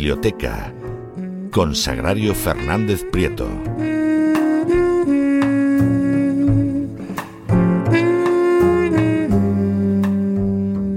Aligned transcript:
Biblioteca 0.00 0.72
con 1.50 1.74
Sagrario 1.74 2.34
Fernández 2.34 3.04
Prieto. 3.12 3.46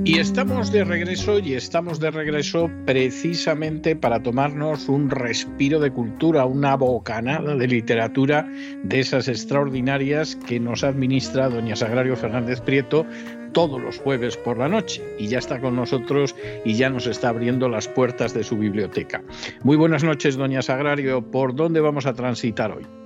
Y 0.05 0.19
estamos 0.19 0.71
de 0.71 0.85
regreso 0.85 1.39
y 1.39 1.55
estamos 1.55 1.99
de 1.99 2.11
regreso 2.11 2.71
precisamente 2.85 3.97
para 3.97 4.23
tomarnos 4.23 4.87
un 4.87 5.09
respiro 5.09 5.81
de 5.81 5.91
cultura, 5.91 6.45
una 6.45 6.77
bocanada 6.77 7.57
de 7.57 7.67
literatura 7.67 8.47
de 8.83 9.01
esas 9.01 9.27
extraordinarias 9.27 10.37
que 10.47 10.61
nos 10.61 10.85
administra 10.85 11.49
doña 11.49 11.75
Sagrario 11.75 12.15
Fernández 12.15 12.61
Prieto 12.61 13.05
todos 13.53 13.81
los 13.81 13.99
jueves 13.99 14.35
por 14.37 14.57
la 14.57 14.67
noche 14.67 15.01
y 15.17 15.27
ya 15.27 15.39
está 15.39 15.59
con 15.59 15.75
nosotros 15.75 16.35
y 16.65 16.73
ya 16.73 16.89
nos 16.89 17.07
está 17.07 17.29
abriendo 17.29 17.69
las 17.69 17.87
puertas 17.87 18.33
de 18.33 18.43
su 18.43 18.57
biblioteca. 18.57 19.23
Muy 19.63 19.77
buenas 19.77 20.03
noches, 20.03 20.35
doña 20.35 20.61
Sagrario. 20.61 21.21
¿Por 21.21 21.55
dónde 21.55 21.79
vamos 21.79 22.05
a 22.05 22.13
transitar 22.13 22.71
hoy? 22.71 23.02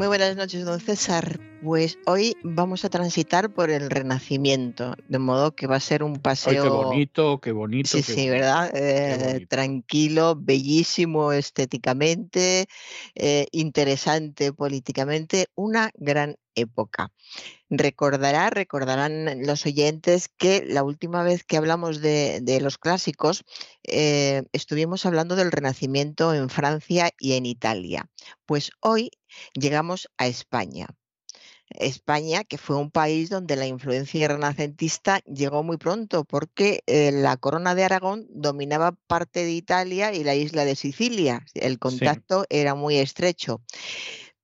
Muy 0.00 0.06
buenas 0.06 0.34
noches, 0.34 0.64
don 0.64 0.80
César. 0.80 1.38
Pues 1.62 1.98
hoy 2.06 2.34
vamos 2.42 2.86
a 2.86 2.88
transitar 2.88 3.52
por 3.52 3.68
el 3.68 3.90
Renacimiento, 3.90 4.94
de 5.08 5.18
modo 5.18 5.54
que 5.54 5.66
va 5.66 5.76
a 5.76 5.80
ser 5.80 6.02
un 6.02 6.16
paseo. 6.16 6.62
qué 6.62 6.68
bonito, 6.70 7.38
qué 7.38 7.52
bonito. 7.52 7.90
Sí, 7.90 8.02
sí, 8.02 8.30
¿verdad? 8.30 8.70
Eh, 8.74 9.46
tranquilo, 9.46 10.36
bellísimo 10.40 11.32
estéticamente, 11.32 12.66
eh, 13.14 13.46
interesante 13.52 14.54
políticamente, 14.54 15.48
una 15.54 15.90
gran 15.96 16.36
época. 16.54 17.12
Recordará, 17.68 18.48
recordarán 18.48 19.46
los 19.46 19.66
oyentes 19.66 20.28
que 20.28 20.64
la 20.66 20.82
última 20.82 21.22
vez 21.22 21.44
que 21.44 21.58
hablamos 21.58 22.00
de, 22.00 22.58
los 22.62 22.78
clásicos 22.78 23.44
eh, 23.84 24.44
estuvimos 24.52 25.04
hablando 25.04 25.36
del 25.36 25.52
Renacimiento 25.52 26.32
en 26.32 26.48
Francia 26.48 27.10
y 27.18 27.34
en 27.34 27.44
Italia. 27.44 28.08
Pues 28.46 28.72
hoy 28.80 29.10
llegamos 29.54 30.08
a 30.18 30.26
España. 30.26 30.88
España, 31.70 32.44
que 32.44 32.58
fue 32.58 32.76
un 32.76 32.90
país 32.90 33.30
donde 33.30 33.56
la 33.56 33.66
influencia 33.66 34.26
renacentista 34.28 35.20
llegó 35.20 35.62
muy 35.62 35.76
pronto, 35.76 36.24
porque 36.24 36.82
eh, 36.86 37.12
la 37.12 37.36
corona 37.36 37.74
de 37.74 37.84
Aragón 37.84 38.26
dominaba 38.28 38.92
parte 39.06 39.44
de 39.44 39.52
Italia 39.52 40.12
y 40.12 40.24
la 40.24 40.34
isla 40.34 40.64
de 40.64 40.74
Sicilia. 40.74 41.44
El 41.54 41.78
contacto 41.78 42.44
era 42.50 42.74
muy 42.74 42.96
estrecho. 42.96 43.62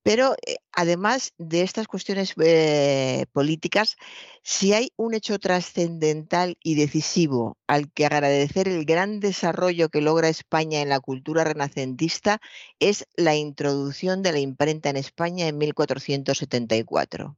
Pero 0.07 0.35
eh, 0.47 0.55
además 0.71 1.33
de 1.37 1.63
estas 1.63 1.85
cuestiones 1.85 2.33
eh, 2.41 3.25
políticas, 3.33 3.97
si 4.41 4.71
hay 4.71 4.93
un 4.95 5.13
hecho 5.13 5.37
trascendental 5.37 6.55
y 6.63 6.75
decisivo 6.75 7.57
al 7.67 7.91
que 7.91 8.05
agradecer 8.05 8.69
el 8.69 8.85
gran 8.85 9.19
desarrollo 9.19 9.89
que 9.89 9.99
logra 9.99 10.29
España 10.29 10.79
en 10.81 10.87
la 10.87 11.01
cultura 11.01 11.43
renacentista, 11.43 12.39
es 12.79 13.05
la 13.17 13.35
introducción 13.35 14.21
de 14.21 14.31
la 14.31 14.39
imprenta 14.39 14.89
en 14.89 14.95
España 14.95 15.45
en 15.45 15.57
1474 15.57 17.35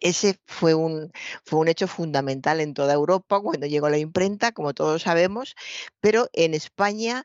ese 0.00 0.38
fue 0.46 0.74
un, 0.74 1.12
fue 1.44 1.60
un 1.60 1.68
hecho 1.68 1.86
fundamental 1.86 2.60
en 2.60 2.74
toda 2.74 2.94
Europa 2.94 3.40
cuando 3.40 3.66
llegó 3.66 3.88
la 3.88 3.98
imprenta, 3.98 4.52
como 4.52 4.74
todos 4.74 5.02
sabemos, 5.02 5.54
pero 6.00 6.28
en 6.32 6.54
España 6.54 7.24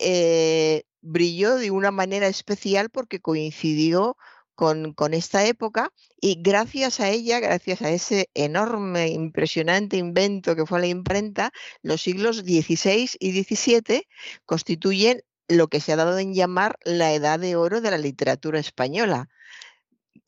eh, 0.00 0.84
brilló 1.00 1.56
de 1.56 1.70
una 1.70 1.90
manera 1.90 2.26
especial 2.28 2.90
porque 2.90 3.20
coincidió 3.20 4.16
con, 4.54 4.92
con, 4.92 5.14
esta 5.14 5.46
época 5.46 5.92
y 6.20 6.42
gracias 6.42 6.98
a 6.98 7.10
ella, 7.10 7.38
gracias 7.38 7.80
a 7.82 7.90
ese 7.90 8.28
enorme, 8.34 9.08
impresionante 9.08 9.96
invento 9.96 10.56
que 10.56 10.66
fue 10.66 10.80
la 10.80 10.88
imprenta, 10.88 11.52
los 11.82 12.02
siglos 12.02 12.38
XVI 12.38 13.08
y 13.20 13.44
XVII 13.44 14.02
constituyen 14.44 15.22
lo 15.48 15.68
que 15.68 15.80
se 15.80 15.92
ha 15.92 15.96
dado 15.96 16.18
en 16.18 16.34
llamar 16.34 16.78
la 16.84 17.12
edad 17.14 17.38
de 17.38 17.56
oro 17.56 17.80
de 17.80 17.90
la 17.90 17.98
literatura 17.98 18.58
española. 18.58 19.28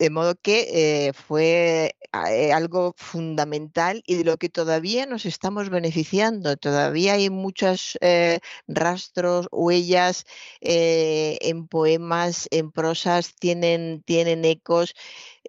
De 0.00 0.08
modo 0.08 0.35
que 0.35 1.08
eh, 1.08 1.12
fue 1.12 1.94
eh, 2.31 2.52
algo 2.55 2.94
fundamental 2.97 4.02
y 4.06 4.14
de 4.17 4.25
lo 4.25 4.38
que 4.38 4.49
todavía 4.49 5.05
nos 5.05 5.26
estamos 5.26 5.69
beneficiando. 5.69 6.56
Todavía 6.56 7.12
hay 7.14 7.29
muchos 7.29 7.99
eh, 8.00 8.41
rastros, 8.67 9.47
huellas 9.52 10.25
en 10.62 11.67
poemas, 11.69 12.49
en 12.50 12.73
prosas, 12.73 13.35
tienen, 13.38 14.02
tienen 14.05 14.47
ecos 14.47 14.94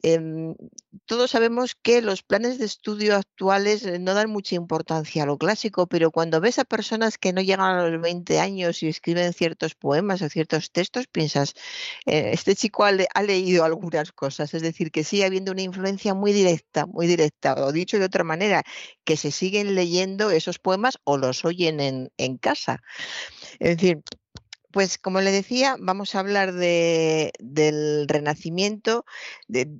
Em, 0.04 0.56
todos 1.06 1.32
sabemos 1.32 1.76
que 1.76 2.02
los 2.02 2.24
planes 2.24 2.58
de 2.58 2.66
estudio 2.66 3.16
actuales 3.16 3.86
eh, 3.86 4.00
no 4.00 4.14
dan 4.14 4.30
mucha 4.30 4.56
importancia 4.56 5.24
a 5.24 5.26
lo 5.26 5.38
clásico, 5.38 5.88
pero 5.88 6.12
cuando 6.12 6.40
ves 6.40 6.60
a 6.60 6.66
personas 6.66 7.18
que 7.18 7.34
no 7.34 7.42
llegan 7.42 7.62
a 7.78 7.88
los 7.88 8.02
20 8.02 8.40
años 8.40 8.82
y 8.84 8.88
escriben 8.88 9.34
ciertos 9.34 9.76
poemas 9.76 10.22
o 10.22 10.30
ciertos 10.30 10.72
textos, 10.72 11.08
piensas, 11.08 11.54
eh, 12.06 12.32
este 12.34 12.56
chico 12.56 12.86
ha, 12.86 12.92
leído 13.22 13.66
algunas 13.66 14.12
cosas, 14.12 14.54
es 14.54 14.62
decir, 14.62 14.92
que 14.92 15.04
sigue 15.04 15.26
habiendo 15.26 15.52
una 15.52 15.62
influencia 15.62 16.14
muy 16.14 16.32
directa, 16.34 16.86
muy 16.86 17.06
directa, 17.08 17.54
o 17.56 17.72
dicho 17.72 18.00
de 18.00 18.06
otra 18.06 18.24
manera, 18.24 18.64
que 19.04 19.18
se 19.18 19.32
siguen 19.32 19.76
leyendo 19.76 20.32
esos 20.32 20.60
poemas 20.60 20.98
o 21.04 21.18
los 21.18 21.46
oyen 21.46 21.80
en, 21.80 22.12
en 22.18 22.38
casa. 22.38 22.82
Es 23.60 23.78
decir, 23.78 24.02
pues 24.72 24.98
como 24.98 25.22
le 25.22 25.32
decía, 25.32 25.76
vamos 25.80 26.16
a 26.16 26.20
hablar 26.20 26.54
del 26.54 28.08
Renacimiento, 28.08 29.06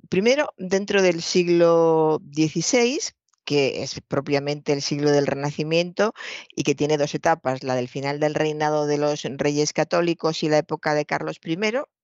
primero 0.08 0.52
dentro 0.58 1.02
del 1.02 1.22
siglo 1.22 2.20
XVI, 2.32 2.98
que 3.44 3.82
es 3.82 4.00
propiamente 4.06 4.72
el 4.72 4.82
siglo 4.82 5.10
del 5.10 5.26
Renacimiento 5.26 6.14
y 6.54 6.62
que 6.62 6.74
tiene 6.74 6.96
dos 6.98 7.14
etapas, 7.14 7.62
la 7.62 7.74
del 7.74 7.88
final 7.88 8.20
del 8.20 8.34
reinado 8.34 8.86
de 8.86 8.98
los 8.98 9.22
reyes 9.24 9.72
católicos 9.72 10.42
y 10.42 10.48
la 10.48 10.58
época 10.58 10.94
de 10.94 11.06
Carlos 11.06 11.40
I, 11.44 11.56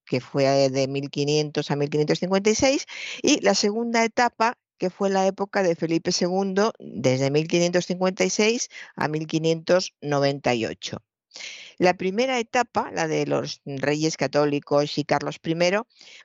que 0.05 0.21
fue 0.21 0.71
de 0.71 0.89
1500 0.89 1.71
a 1.71 1.77
1556, 1.77 2.87
y 3.23 3.41
la 3.41 3.55
segunda 3.55 4.05
etapa 4.05 4.59
que 4.79 4.91
fue 4.91 5.11
la 5.11 5.27
época 5.27 5.63
de 5.63 5.77
Felipe 5.77 6.11
II, 6.19 6.71
desde 6.79 7.31
1556 7.31 8.69
a 8.97 9.09
1598. 9.09 11.03
La 11.79 11.95
primera 11.95 12.41
etapa, 12.41 12.91
la 12.93 13.07
de 13.07 13.25
los 13.25 13.63
reyes 13.65 14.17
católicos 14.17 14.99
y 14.99 15.05
Carlos 15.05 15.37
I, 15.45 15.55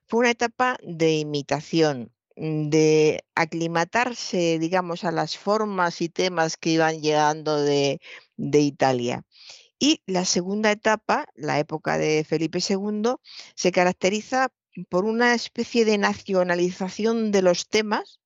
fue 0.07 0.19
una 0.21 0.31
etapa 0.31 0.77
de 0.81 1.13
imitación, 1.17 2.11
mm, 2.35 2.69
de 2.69 3.23
aclimatarse, 3.35 4.57
digamos, 4.59 5.03
a 5.03 5.11
las 5.11 5.38
formas 5.38 6.01
y 6.01 6.09
temas 6.09 6.57
que 6.57 6.71
iban 6.71 7.01
llegando 7.01 7.61
de, 7.61 8.00
Italia. 8.38 9.25
Y 9.79 10.01
la 10.07 10.25
segunda 10.25 10.71
etapa, 10.71 11.27
la 11.35 11.59
época 11.59 11.97
de 12.00 12.23
Felipe 12.23 12.59
II, 12.67 13.15
se 13.55 13.71
caracteriza 13.71 14.50
por 14.89 15.05
una 15.05 15.35
especie 15.35 15.85
de 15.85 16.00
nacionalización 16.00 17.31
de 17.31 17.44
los 17.44 17.69
temas 17.69 18.19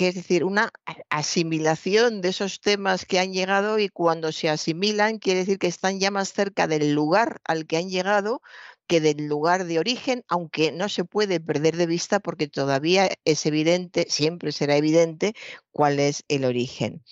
que 0.00 0.08
es 0.08 0.14
decir, 0.14 0.44
una 0.44 0.72
asimilación 1.10 2.22
de 2.22 2.30
esos 2.30 2.62
temas 2.62 3.04
que 3.04 3.18
han 3.18 3.34
llegado 3.34 3.78
y 3.78 3.90
cuando 3.90 4.32
se 4.32 4.48
asimilan 4.48 5.18
quiere 5.18 5.40
decir 5.40 5.58
que 5.58 5.66
están 5.66 6.00
ya 6.00 6.10
más 6.10 6.32
cerca 6.32 6.66
del 6.66 6.94
lugar 6.94 7.42
al 7.44 7.66
que 7.66 7.76
han 7.76 7.90
llegado 7.90 8.40
que 8.86 9.02
del 9.02 9.26
lugar 9.26 9.66
de 9.66 9.78
origen, 9.78 10.24
aunque 10.26 10.72
no 10.72 10.88
se 10.88 11.04
puede 11.04 11.38
perder 11.38 11.76
de 11.76 11.84
vista 11.84 12.18
porque 12.18 12.48
todavía 12.48 13.10
es 13.26 13.44
evidente, 13.44 14.06
siempre 14.08 14.52
será 14.52 14.74
evidente 14.78 15.34
cuál 15.70 16.00
es 16.00 16.24
el 16.28 16.46
origen. 16.46 17.04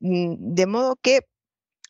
Mm, 0.00 0.54
de 0.54 0.66
modo 0.66 0.96
que 0.96 1.20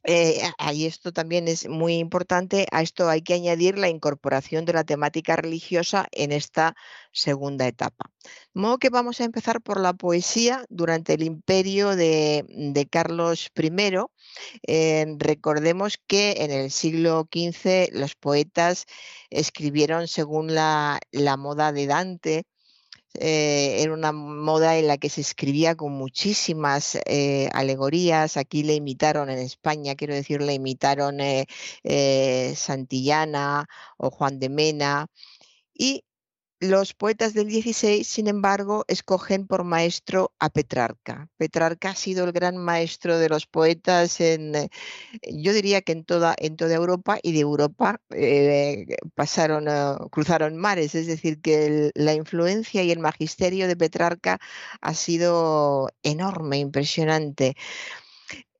eh, 0.08 0.40
y 0.72 0.86
esto 0.86 1.12
también 1.12 1.48
es 1.48 1.68
muy 1.68 1.96
importante, 1.96 2.66
a 2.70 2.80
esto 2.82 3.08
hay 3.08 3.22
que 3.22 3.34
añadir 3.34 3.76
la 3.76 3.88
incorporación 3.88 4.64
de 4.64 4.72
la 4.72 4.84
temática 4.84 5.34
religiosa 5.34 6.06
en 6.12 6.30
esta 6.30 6.76
segunda 7.12 7.66
etapa. 7.66 8.12
De 8.54 8.60
modo 8.60 8.78
que 8.78 8.88
vamos 8.88 9.20
a 9.20 9.24
empezar 9.24 9.60
por 9.60 9.80
la 9.80 9.94
poesía 9.94 10.64
durante 10.68 11.14
el 11.14 11.24
imperio 11.24 11.96
de, 11.96 12.88
Carlos 12.90 13.50
I. 13.56 13.72
Eh, 14.66 15.06
recordemos 15.18 15.98
que 16.06 16.36
en 16.38 16.52
el 16.52 16.70
siglo 16.70 17.28
XV 17.32 17.88
los 17.92 18.14
poetas 18.14 18.86
escribieron 19.30 20.06
según 20.06 20.54
la 20.54 21.00
moda 21.36 21.72
de 21.72 21.86
Dante, 21.86 22.44
eh, 23.20 23.82
era 23.82 23.92
una 23.92 24.12
moda 24.12 24.76
en 24.78 24.88
la 24.88 24.98
que 24.98 25.08
se 25.10 25.20
escribía 25.20 25.74
con 25.76 25.92
muchísimas 25.92 26.98
eh, 27.06 27.48
alegorías. 27.52 28.36
Aquí 28.36 28.62
le 28.62 28.74
imitaron 28.74 29.30
en 29.30 29.38
España, 29.38 29.94
quiero 29.96 30.14
decir, 30.14 30.42
le 30.42 30.54
imitaron 30.54 31.20
eh, 31.20 32.54
Santillana 32.56 33.68
o 33.98 34.10
Juan 34.10 34.38
de 34.38 34.48
Mena. 34.48 35.06
Y 35.74 36.05
los 36.60 36.94
poetas 36.94 37.34
del 37.34 37.48
16, 37.48 38.06
sin 38.06 38.28
embargo, 38.28 38.84
escogen 38.88 39.46
por 39.46 39.64
maestro 39.64 40.32
a 40.38 40.48
Petrarca. 40.50 41.28
Petrarca 41.36 41.90
ha 41.90 41.94
sido 41.94 42.24
el 42.24 42.32
gran 42.32 42.56
maestro 42.56 43.18
de 43.18 43.28
los 43.28 43.46
poetas 43.46 44.20
en, 44.20 44.54
eh, 44.54 44.70
yo 45.30 45.52
diría 45.52 45.82
que 45.82 45.92
en 45.92 46.04
toda, 46.04 46.34
en 46.38 46.56
toda 46.56 46.74
Europa 46.74 47.18
y 47.22 47.32
de 47.32 47.40
Europa 47.40 48.00
eh, 48.10 48.86
pasaron, 49.14 49.66
cruzaron 50.10 50.56
mares, 50.56 50.94
es 50.94 51.06
decir, 51.06 51.40
que 51.40 51.90
la 51.94 52.14
influencia 52.14 52.82
y 52.82 52.90
el 52.90 53.00
magisterio 53.00 53.68
de 53.68 53.76
Petrarca 53.76 54.38
ha 54.80 54.94
sido 54.94 55.90
enorme, 56.02 56.58
impresionante. 56.58 57.56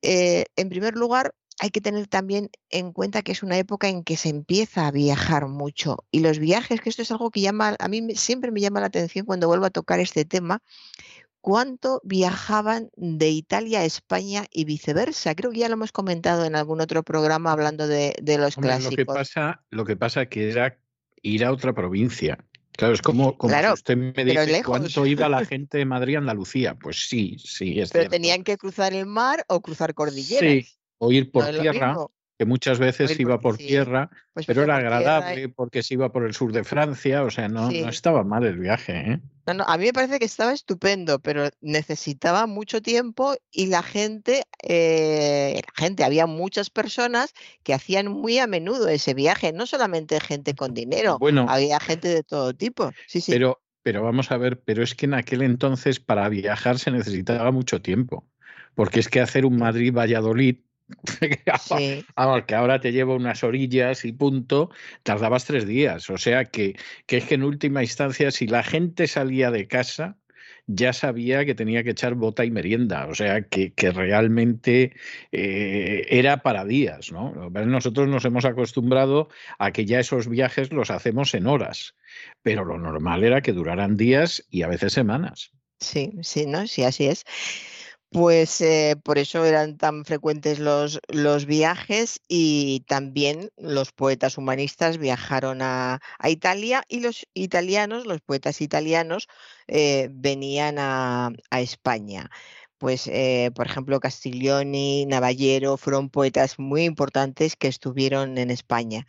Eh, 0.01 0.45
en 0.55 0.69
primer 0.69 0.95
lugar, 0.95 1.33
hay 1.59 1.69
que 1.71 1.81
tener 1.81 2.07
también 2.07 2.49
en 2.69 2.91
cuenta 2.91 3.21
que 3.21 3.31
es 3.31 3.41
una 3.41 3.57
época 3.57 3.89
en 3.89 4.03
que 4.03 4.17
se 4.17 4.29
empieza 4.29 4.87
a 4.87 4.91
viajar 4.91 5.47
mucho 5.47 6.05
y 6.11 6.19
los 6.19 6.39
viajes, 6.39 6.81
que 6.81 6.89
esto 6.89 7.01
es 7.01 7.11
algo 7.11 7.31
que 7.31 7.41
llama, 7.41 7.75
a 7.79 7.87
mí 7.87 8.15
siempre 8.15 8.51
me 8.51 8.61
llama 8.61 8.79
la 8.79 8.87
atención 8.87 9.25
cuando 9.25 9.47
vuelvo 9.47 9.65
a 9.65 9.71
tocar 9.71 9.99
este 9.99 10.23
tema, 10.23 10.61
cuánto 11.41 12.01
viajaban 12.03 12.89
de 12.95 13.29
Italia 13.29 13.79
a 13.79 13.85
España 13.85 14.45
y 14.51 14.65
viceversa. 14.65 15.33
Creo 15.33 15.51
que 15.51 15.59
ya 15.59 15.69
lo 15.69 15.73
hemos 15.73 15.91
comentado 15.91 16.45
en 16.45 16.55
algún 16.55 16.81
otro 16.81 17.03
programa 17.03 17.51
hablando 17.51 17.87
de, 17.87 18.13
los 18.37 18.55
clásicos. 18.55 18.91
Lo 18.91 18.97
que 18.97 19.05
pasa, 19.05 19.63
lo 19.71 19.85
que 19.85 19.95
pasa 19.95 20.25
que 20.27 20.49
era 20.49 20.77
ir 21.23 21.43
a 21.43 21.51
otra 21.51 21.73
provincia. 21.73 22.37
Claro, 22.73 22.93
es 22.93 23.01
como, 23.01 23.35
como 23.35 23.55
usted 23.73 23.97
me 23.97 24.23
dice 24.23 24.61
cuánto 24.63 25.07
iba 25.07 25.27
la 25.27 25.43
gente 25.45 25.79
de 25.79 25.85
Madrid 25.85 26.15
a 26.15 26.19
Andalucía. 26.19 26.75
Pues 26.75 27.07
sí, 27.07 27.37
sí, 27.39 27.79
es 27.79 27.89
Pero 27.91 28.07
tenían 28.07 28.43
que 28.43 28.55
cruzar 28.57 28.93
el 28.93 29.07
mar 29.07 29.43
o 29.47 29.61
cruzar 29.61 29.95
cordilleras. 29.95 30.65
Sí, 30.65 30.76
o 30.97 31.11
ir 31.11 31.31
por 31.31 31.45
tierra, 31.45 31.95
que 32.37 32.45
muchas 32.45 32.77
veces 32.77 33.19
iba 33.19 33.39
por, 33.39 33.57
tierra, 33.57 34.11
pues 34.33 34.45
pero 34.45 34.63
era 34.63 34.77
agradable 34.77 35.49
porque 35.49 35.81
se 35.81 35.95
iba 35.95 36.11
por 36.11 36.23
el 36.23 36.35
sur 36.35 36.51
de 36.51 36.63
Francia, 36.63 37.23
o 37.23 37.31
sea, 37.31 37.49
no, 37.49 37.71
no 37.71 37.89
estaba 37.89 38.23
mal 38.23 38.45
el 38.45 38.59
viaje. 38.59 38.93
¿eh? 38.93 39.19
a 39.45 39.77
mí 39.77 39.85
me 39.85 39.93
parece 39.93 40.19
que 40.19 40.25
estaba 40.25 40.53
estupendo, 40.53 41.19
pero 41.19 41.49
necesitaba 41.61 42.45
mucho 42.45 42.81
tiempo 42.81 43.35
y 43.51 43.67
la 43.67 43.81
gente, 43.81 44.43
eh, 44.61 45.61
la 45.65 45.73
gente, 45.83 46.03
había 46.03 46.27
muchas 46.27 46.69
personas 46.69 47.33
que 47.63 47.73
hacían 47.73 48.11
muy 48.11 48.37
a 48.37 48.45
menudo 48.45 48.87
ese 48.87 49.15
viaje, 49.15 49.51
no 49.51 49.65
solamente 49.65 50.19
gente 50.19 50.53
con 50.53 50.75
dinero, 50.75 51.17
bueno, 51.17 51.47
había 51.49 51.79
gente 51.79 52.07
de 52.07 52.23
todo 52.23 52.53
tipo. 52.53 52.91
Sí, 53.07 53.19
sí. 53.19 53.31
Pero, 53.31 53.63
pero 53.81 54.03
vamos 54.03 54.31
a 54.31 54.37
ver, 54.37 54.61
pero 54.61 54.83
es 54.83 54.93
que 54.93 55.07
en 55.07 55.15
aquel 55.15 55.41
entonces 55.41 55.99
para 55.99 56.29
viajar 56.29 56.77
se 56.77 56.91
necesitaba 56.91 57.49
mucho 57.51 57.81
tiempo, 57.81 58.27
porque 58.75 58.99
es 58.99 59.09
que 59.09 59.21
hacer 59.21 59.43
un 59.43 59.57
Madrid-Valladolid 59.57 60.66
Vamos, 62.15 62.43
que 62.45 62.55
ahora 62.55 62.79
te 62.79 62.91
llevo 62.91 63.15
unas 63.15 63.43
orillas 63.43 64.05
y 64.05 64.11
punto, 64.13 64.69
tardabas 65.03 65.45
tres 65.45 65.67
días. 65.67 66.09
O 66.09 66.17
sea 66.17 66.45
que, 66.45 66.75
que 67.05 67.17
es 67.17 67.25
que 67.25 67.35
en 67.35 67.43
última 67.43 67.81
instancia, 67.83 68.31
si 68.31 68.47
la 68.47 68.63
gente 68.63 69.07
salía 69.07 69.51
de 69.51 69.67
casa, 69.67 70.17
ya 70.67 70.91
sabía 70.91 71.45
que 71.45 71.55
tenía 71.55 71.83
que 71.83 71.91
echar 71.91 72.15
bota 72.15 72.43
y 72.43 72.51
merienda, 72.51 73.07
o 73.07 73.15
sea, 73.15 73.43
que, 73.43 73.73
que 73.73 73.91
realmente 73.91 74.93
eh, 75.31 76.05
era 76.09 76.43
para 76.43 76.65
días, 76.65 77.11
¿no? 77.11 77.49
Nosotros 77.49 78.09
nos 78.09 78.25
hemos 78.25 78.43
acostumbrado 78.43 79.29
a 79.59 79.71
que 79.71 79.85
ya 79.85 80.01
esos 80.01 80.27
viajes 80.27 80.73
los 80.73 80.91
hacemos 80.91 81.33
en 81.33 81.47
horas, 81.47 81.95
pero 82.43 82.65
lo 82.65 82.77
normal 82.77 83.23
era 83.23 83.41
que 83.41 83.53
duraran 83.53 83.95
días 83.95 84.45
y 84.49 84.63
a 84.63 84.67
veces 84.67 84.91
semanas. 84.91 85.51
Sí, 85.79 86.13
sí, 86.21 86.45
¿no? 86.45 86.67
Sí, 86.67 86.83
así 86.83 87.07
es. 87.07 87.23
Pues 88.11 88.61
eh, 88.61 88.95
por 89.03 89.17
eso 89.17 89.45
eran 89.45 89.77
tan 89.77 90.05
frecuentes 90.05 90.59
los, 90.59 90.99
los, 91.09 91.45
viajes 91.45 92.21
y 92.29 92.85
también 92.87 93.51
los 93.57 93.91
poetas 93.91 94.37
humanistas 94.37 94.97
viajaron 94.97 95.61
a, 95.61 95.99
Italia 96.23 96.83
y 96.87 97.01
los 97.01 97.27
italianos, 97.33 98.05
los 98.05 98.21
poetas 98.21 98.61
italianos, 98.61 99.27
eh, 99.67 100.07
venían 100.11 100.77
a, 100.79 101.31
España. 101.51 102.31
Pues, 102.77 103.07
eh, 103.07 103.51
por 103.55 103.67
ejemplo, 103.67 103.99
Castiglioni, 103.99 105.05
Navallero, 105.05 105.77
fueron 105.77 106.09
poetas 106.09 106.59
muy 106.59 106.83
importantes 106.83 107.55
que 107.55 107.67
estuvieron 107.67 108.37
en 108.37 108.51
España 108.51 109.05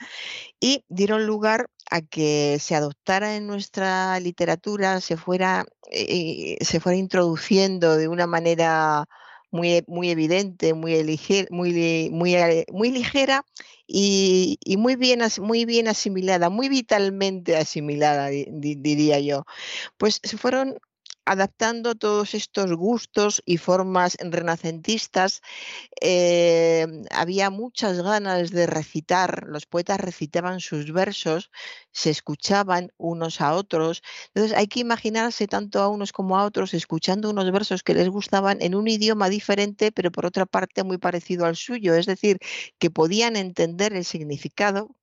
y 0.60 0.84
dieron 0.88 1.26
lugar 1.26 1.70
a 1.90 2.00
que 2.02 2.58
se 2.60 2.74
adoptara 2.74 3.36
en 3.36 3.46
nuestra 3.46 4.18
literatura, 4.20 5.00
se 5.00 5.16
fuera, 5.16 5.66
eh, 5.90 6.58
se 6.60 6.80
fuera 6.80 6.98
introduciendo 6.98 7.96
de 7.96 8.08
una 8.08 8.26
manera 8.26 9.06
muy, 9.50 9.82
muy 9.86 10.10
evidente, 10.10 10.74
muy, 10.74 10.94
muy, 11.50 12.10
muy, 12.10 12.34
eh, 12.34 12.66
muy 12.72 12.90
ligera 12.90 13.44
y, 13.86 14.58
muy, 14.78 14.96
bien, 14.96 15.20
muy 15.40 15.64
bien 15.64 15.88
asimilada, 15.88 16.50
muy 16.50 16.68
vitalmente 16.68 17.56
asimilada, 17.56 18.28
diría 18.28 19.20
yo. 19.20 19.44
Pues 19.96 20.20
se 20.22 20.36
fueron 20.36 20.78
adaptando 21.28 21.94
todos 21.94 22.34
estos 22.34 22.72
gustos 22.72 23.42
y 23.44 23.58
formas 23.58 24.16
renacentistas. 24.20 25.42
Eh, 26.00 26.86
había 27.10 27.50
muchas 27.50 28.00
ganas 28.02 28.50
de 28.50 28.66
recitar, 28.66 29.44
los 29.46 29.66
poetas 29.66 30.00
recitaban 30.00 30.60
sus 30.60 30.92
versos, 30.92 31.50
se 31.92 32.10
escuchaban 32.10 32.92
unos 32.96 33.40
a 33.40 33.54
otros. 33.54 34.02
Entonces 34.34 34.56
hay 34.56 34.68
que 34.68 34.80
imaginarse 34.80 35.46
tanto 35.46 35.80
a 35.80 35.88
unos 35.88 36.12
como 36.12 36.38
a 36.38 36.44
otros 36.44 36.74
escuchando 36.74 37.30
unos 37.30 37.50
versos 37.52 37.82
que 37.82 37.94
les 37.94 38.08
gustaban 38.08 38.58
en 38.62 38.74
un 38.74 38.88
idioma 38.88 39.28
diferente, 39.28 39.92
pero 39.92 40.10
por 40.10 40.26
otra 40.26 40.46
parte 40.46 40.82
muy 40.84 40.98
parecido 40.98 41.44
al 41.46 41.56
suyo, 41.56 41.94
es 41.94 42.06
decir, 42.06 42.38
que 42.78 42.90
podían 42.90 43.36
entender 43.36 43.92
el 43.92 44.04
significado 44.04 44.97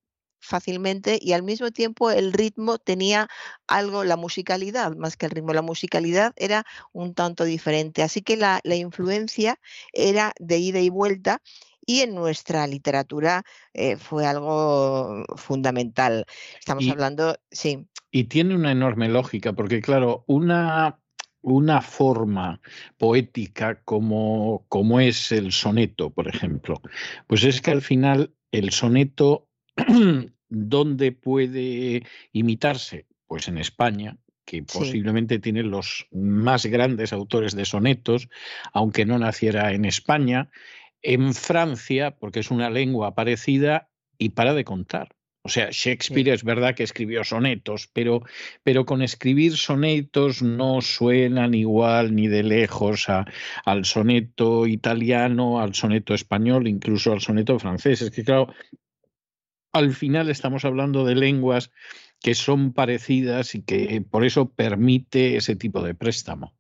fácilmente 0.45 1.17
y 1.21 1.33
al 1.33 1.43
mismo 1.43 1.71
tiempo 1.71 2.11
el 2.11 2.33
ritmo 2.33 2.77
tenía 2.77 3.27
algo, 3.67 4.03
la 4.03 4.15
musicalidad 4.15 4.95
más 4.95 5.17
que 5.17 5.25
el 5.25 5.31
ritmo, 5.31 5.53
la 5.53 5.61
musicalidad 5.61 6.33
era 6.35 6.65
un 6.93 7.13
tanto 7.13 7.43
diferente. 7.43 8.03
Así 8.03 8.21
que 8.21 8.37
la, 8.37 8.61
influencia 8.63 9.59
era 9.93 10.33
de 10.39 10.57
ida 10.57 10.79
y 10.79 10.89
vuelta 10.89 11.41
y 11.85 12.01
en 12.01 12.15
nuestra 12.15 12.67
literatura 12.67 13.43
eh, 13.73 13.95
fue 13.95 14.25
algo 14.25 15.23
fundamental. 15.35 16.25
Estamos 16.59 16.87
hablando, 16.89 17.37
sí. 17.51 17.85
Y 18.11 18.25
tiene 18.25 18.55
una 18.55 18.71
enorme 18.71 19.07
lógica, 19.07 19.53
porque 19.53 19.81
claro, 19.81 20.23
una, 20.27 20.99
una 21.41 21.81
forma 21.81 22.59
poética 22.97 23.81
como, 23.83 24.65
como 24.67 24.99
es 24.99 25.31
el 25.31 25.51
soneto, 25.51 26.09
por 26.09 26.27
ejemplo, 26.27 26.81
pues 27.27 27.43
es 27.43 27.61
que 27.61 27.71
al 27.71 27.81
final 27.81 28.33
el 28.51 28.71
soneto 28.71 29.47
¿Dónde 30.49 31.11
puede 31.11 32.03
imitarse? 32.31 33.05
Pues 33.27 33.47
en 33.47 33.57
España, 33.57 34.17
que 34.45 34.63
posiblemente 34.63 35.39
tiene 35.39 35.63
los 35.63 36.07
más 36.11 36.65
grandes 36.67 37.11
autores 37.13 37.55
de 37.55 37.65
sonetos, 37.65 38.29
aunque 38.71 39.05
no 39.05 39.17
naciera 39.17 39.73
en 39.73 39.85
España, 39.85 40.49
en 41.01 41.33
Francia, 41.33 42.15
porque 42.17 42.39
es 42.39 42.51
una 42.51 42.69
lengua 42.69 43.15
parecida 43.15 43.89
y 44.17 44.29
para 44.29 44.53
de 44.53 44.63
contar. 44.63 45.15
O 45.45 45.49
sea, 45.49 45.69
Shakespeare 45.71 46.29
es 46.29 46.43
verdad 46.43 46.73
que 46.73 46.81
escribió 46.81 47.23
sonetos, 47.23 47.87
pero, 47.93 48.23
pero 48.63 48.83
con 48.83 49.03
escribir 49.03 49.57
sonetos 49.57 50.41
no 50.41 50.81
suenan 50.81 51.53
igual 51.53 52.15
ni 52.15 52.27
de 52.27 52.41
lejos 52.41 53.05
al 53.63 53.85
soneto 53.85 54.65
italiano, 54.65 55.61
al 55.61 55.75
soneto 55.75 56.15
español, 56.15 56.67
incluso 56.67 57.13
al 57.13 57.21
soneto 57.21 57.59
francés. 57.59 58.01
Es 58.01 58.09
que, 58.09 58.23
claro, 58.23 58.47
al 59.75 59.93
final 59.93 60.29
estamos 60.29 60.63
hablando 60.63 61.03
de 61.03 61.15
lenguas 61.15 61.69
que 62.21 62.33
son 62.33 62.71
parecidas 62.71 63.55
y 63.55 63.61
que 63.61 64.01
por 64.09 64.25
eso 64.25 64.49
permite 64.49 65.35
ese 65.35 65.57
tipo 65.57 65.83
de 65.83 65.93
préstamo. 65.93 66.55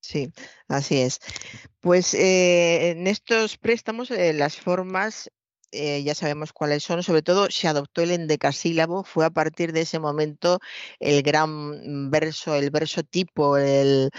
Sí, 0.00 0.32
así 0.66 0.98
es. 0.98 1.20
Pues 1.80 2.14
eh, 2.14 2.90
en 2.90 3.06
estos 3.06 3.58
préstamos 3.58 4.10
eh, 4.10 4.32
las 4.32 4.56
formas 4.56 5.30
eh, 5.72 6.02
ya 6.02 6.14
sabemos 6.14 6.52
cuáles 6.52 6.82
son, 6.82 7.02
sobre 7.02 7.22
todo 7.22 7.50
se 7.50 7.68
adoptó 7.68 8.02
el 8.02 8.10
endecasílabo, 8.12 9.04
fue 9.04 9.24
a 9.24 9.30
partir 9.30 9.72
de 9.72 9.82
ese 9.82 9.98
momento 9.98 10.60
el 11.00 11.22
gran 11.22 12.10
verso, 12.10 12.54
el 12.54 12.70
verso 12.70 13.02
tipo, 13.02 13.56
el, 13.58 14.10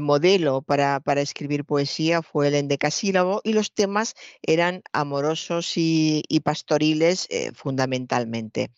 modelo 0.00 0.62
para, 0.62 1.00
escribir 1.16 1.64
poesía 1.64 2.22
fue 2.22 2.48
el 2.48 2.54
endecasílabo 2.54 3.40
y 3.44 3.52
los 3.54 3.72
temas 3.72 4.14
eran 4.42 4.82
amorosos 4.92 5.72
y, 5.76 6.22
pastoriles 6.44 7.26
eh, 7.30 7.52
fundamentalmente. 7.54 8.70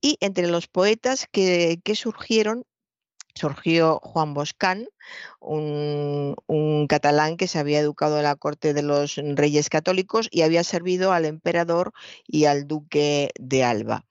Y 0.00 0.16
entre 0.20 0.48
los 0.48 0.66
poetas 0.66 1.26
que, 1.30 1.80
que 1.84 1.94
surgieron 1.94 2.64
surgió 3.34 4.00
Juan 4.02 4.34
Boscán, 4.34 4.88
un, 5.40 6.36
catalán 6.88 7.36
que 7.36 7.48
se 7.48 7.58
había 7.58 7.80
educado 7.80 8.18
en 8.18 8.24
la 8.24 8.36
corte 8.36 8.74
de 8.74 8.82
los 8.82 9.16
reyes 9.16 9.68
católicos 9.68 10.28
y 10.30 10.42
había 10.42 10.64
servido 10.64 11.12
al 11.12 11.24
emperador 11.24 11.92
y 12.26 12.44
al 12.44 12.66
duque 12.66 13.30
de 13.38 13.64
Alba. 13.64 14.04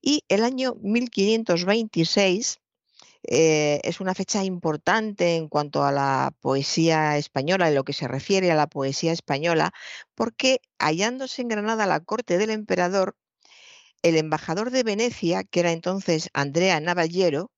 Y 0.00 0.24
el 0.28 0.44
año 0.44 0.76
1526 0.82 2.60
eh, 3.24 3.80
es 3.84 4.00
una 4.00 4.14
fecha 4.14 4.44
importante 4.44 5.36
en 5.36 5.48
cuanto 5.48 5.84
a 5.84 5.92
la 5.92 6.32
poesía 6.40 7.16
española, 7.18 7.68
en 7.68 7.74
lo 7.74 7.84
que 7.84 7.92
se 7.92 8.08
refiere 8.08 8.50
a 8.50 8.54
la 8.54 8.68
poesía 8.68 9.12
española, 9.12 9.72
porque 10.14 10.60
hallándose 10.78 11.42
en 11.42 11.48
Granada 11.48 11.86
la 11.86 12.00
corte 12.00 12.38
del 12.38 12.50
emperador, 12.50 13.16
el 14.02 14.16
embajador 14.16 14.70
de 14.70 14.82
Venecia, 14.84 15.44
que 15.44 15.60
era 15.60 15.72
entonces 15.72 16.30
Andrea 16.32 16.80
Navallero, 16.80 17.50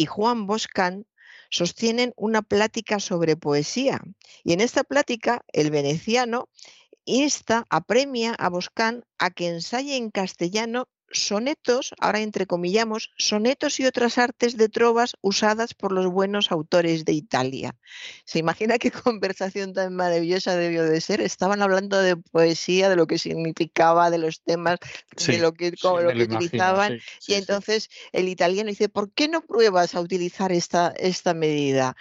y 0.00 0.06
Juan 0.06 0.46
Boscan 0.46 1.06
sostienen 1.50 2.14
una 2.16 2.40
plática 2.40 3.00
sobre 3.00 3.36
poesía. 3.36 4.00
Y 4.44 4.54
en 4.54 4.62
esta 4.62 4.82
plática, 4.82 5.44
el 5.52 5.70
veneciano 5.70 6.48
insta, 7.04 7.66
apremia 7.68 8.32
a 8.32 8.48
Boscan 8.48 9.04
a 9.18 9.28
que 9.30 9.48
ensaye 9.48 9.96
en 9.96 10.10
castellano 10.10 10.88
sonetos, 11.10 11.94
ahora 11.98 12.20
entrecomillamos, 12.20 13.10
sonetos 13.18 13.80
y 13.80 13.86
otras 13.86 14.18
artes 14.18 14.56
de 14.56 14.68
trovas 14.68 15.16
usadas 15.20 15.74
por 15.74 15.92
los 15.92 16.06
buenos 16.06 16.52
autores 16.52 17.04
de 17.04 17.12
Italia. 17.12 17.76
¿Se 18.24 18.38
imagina 18.38 18.78
qué 18.78 18.90
conversación 19.04 19.72
tan 19.72 19.94
maravillosa 19.94 20.56
debió 20.56 20.84
de 20.84 21.00
ser? 21.00 21.20
Estaban 21.20 21.62
hablando 21.62 22.00
de 22.00 22.16
poesía, 22.16 22.88
de 22.88 22.96
lo 22.96 23.06
que 23.06 23.18
significaba, 23.18 24.10
de 24.10 24.18
los 24.18 24.42
temas, 24.42 24.78
de 25.26 25.38
lo 25.38 25.52
que, 25.52 25.72
lo 25.82 26.12
que 26.12 26.22
utilizaban. 26.22 27.00
y 27.26 27.34
entonces 27.34 27.90
el 28.12 28.28
italiano 28.28 28.70
dice, 28.70 28.88
¿por 28.88 29.12
qué 29.12 29.28
no 29.28 29.42
pruebas 29.42 29.94
a 29.94 30.00
utilizar 30.00 30.52
esta, 30.52 30.92
esta 30.96 31.34
medida? 31.34 31.96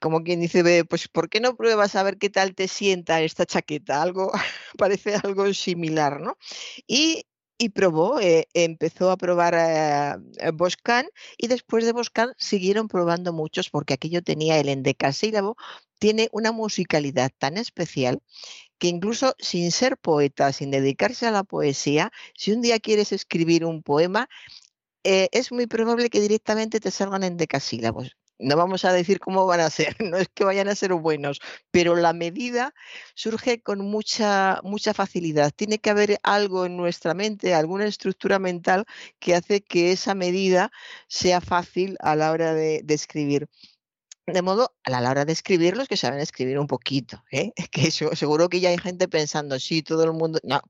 como 0.00 0.22
quien 0.22 0.40
dice, 0.40 0.84
pues 0.84 1.08
¿por 1.08 1.28
qué 1.28 1.40
no 1.40 1.56
pruebas 1.56 1.96
a 1.96 2.02
ver 2.02 2.18
qué 2.18 2.30
tal 2.30 2.54
te 2.54 2.68
sienta 2.68 3.20
esta 3.20 3.46
chaqueta? 3.46 4.00
Algo 4.00 4.30
parece 4.78 5.16
algo 5.16 5.52
similar, 5.52 6.20
¿no? 6.20 6.38
Y 6.86 7.24
y 7.58 7.70
probó, 7.70 8.20
eh, 8.20 8.48
empezó 8.54 9.10
a 9.10 9.16
probar 9.16 9.54
eh, 9.58 10.50
Boscan 10.54 11.08
y 11.36 11.48
después 11.48 11.84
de 11.84 11.92
Boscan 11.92 12.34
siguieron 12.38 12.88
probando 12.88 13.32
muchos 13.32 13.68
porque 13.70 13.94
aquello 13.94 14.22
tenía 14.22 14.58
el 14.58 14.68
endecasílabo, 14.68 15.56
tiene 15.98 16.28
una 16.32 16.52
musicalidad 16.52 17.32
tan 17.36 17.58
especial 17.58 18.22
que 18.78 18.88
incluso 18.88 19.34
sin 19.40 19.72
ser 19.72 19.98
poeta, 19.98 20.52
sin 20.52 20.70
dedicarse 20.70 21.26
a 21.26 21.32
la 21.32 21.44
poesía, 21.44 22.12
si 22.36 22.52
un 22.52 22.62
día 22.62 22.78
quieres 22.78 23.12
escribir 23.12 23.64
un 23.64 23.82
poema, 23.82 24.28
eh, 25.04 25.28
es 25.32 25.52
muy 25.52 25.66
probable 25.66 26.10
que 26.10 26.20
directamente 26.20 26.80
te 26.80 26.90
salgan 26.92 27.24
en 27.24 27.36
decasílabos 27.36 28.17
no 28.38 28.56
vamos 28.56 28.84
a 28.84 28.92
decir 28.92 29.20
cómo 29.20 29.46
van 29.46 29.60
a 29.60 29.70
ser, 29.70 29.96
no 30.02 30.16
es 30.16 30.28
que 30.28 30.44
vayan 30.44 30.68
a 30.68 30.74
ser 30.74 30.94
buenos, 30.94 31.40
pero 31.70 31.96
la 31.96 32.12
medida 32.12 32.74
surge 33.14 33.60
con 33.60 33.80
mucha, 33.80 34.60
mucha 34.62 34.94
facilidad. 34.94 35.52
Tiene 35.54 35.78
que 35.78 35.90
haber 35.90 36.18
algo 36.22 36.66
en 36.66 36.76
nuestra 36.76 37.14
mente, 37.14 37.54
alguna 37.54 37.86
estructura 37.86 38.38
mental 38.38 38.84
que 39.18 39.34
hace 39.34 39.60
que 39.62 39.92
esa 39.92 40.14
medida 40.14 40.70
sea 41.08 41.40
fácil 41.40 41.96
a 42.00 42.16
la 42.16 42.30
hora 42.32 42.54
de, 42.54 42.84
escribir. 42.88 43.48
De 44.26 44.42
modo, 44.42 44.74
a 44.84 45.00
la 45.00 45.10
hora 45.10 45.24
de 45.24 45.32
escribir, 45.32 45.76
los 45.76 45.88
que 45.88 45.96
saben 45.96 46.20
escribir 46.20 46.58
un 46.58 46.66
poquito, 46.66 47.24
¿eh? 47.32 47.52
que 47.72 47.90
seguro 47.90 48.48
que 48.48 48.60
ya 48.60 48.70
hay 48.70 48.78
gente 48.78 49.08
pensando, 49.08 49.58
sí, 49.58 49.82
todo 49.82 50.04
el 50.04 50.12
mundo, 50.12 50.38
no, 50.42 50.60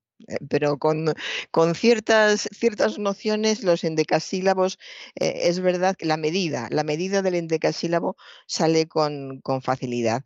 pero 0.48 0.78
con, 0.78 1.14
con, 1.50 1.74
ciertas, 1.74 2.48
ciertas 2.52 2.98
nociones, 2.98 3.62
los 3.62 3.84
endecasílabos, 3.84 4.78
eh, 5.14 5.40
es 5.44 5.60
verdad 5.60 5.96
que 5.96 6.06
la 6.06 6.16
medida, 6.16 6.68
la 6.70 6.84
medida 6.84 7.22
del 7.22 7.34
endecasílabo 7.34 8.16
sale 8.46 8.86
con, 8.86 9.40
con 9.40 9.62
facilidad. 9.62 10.24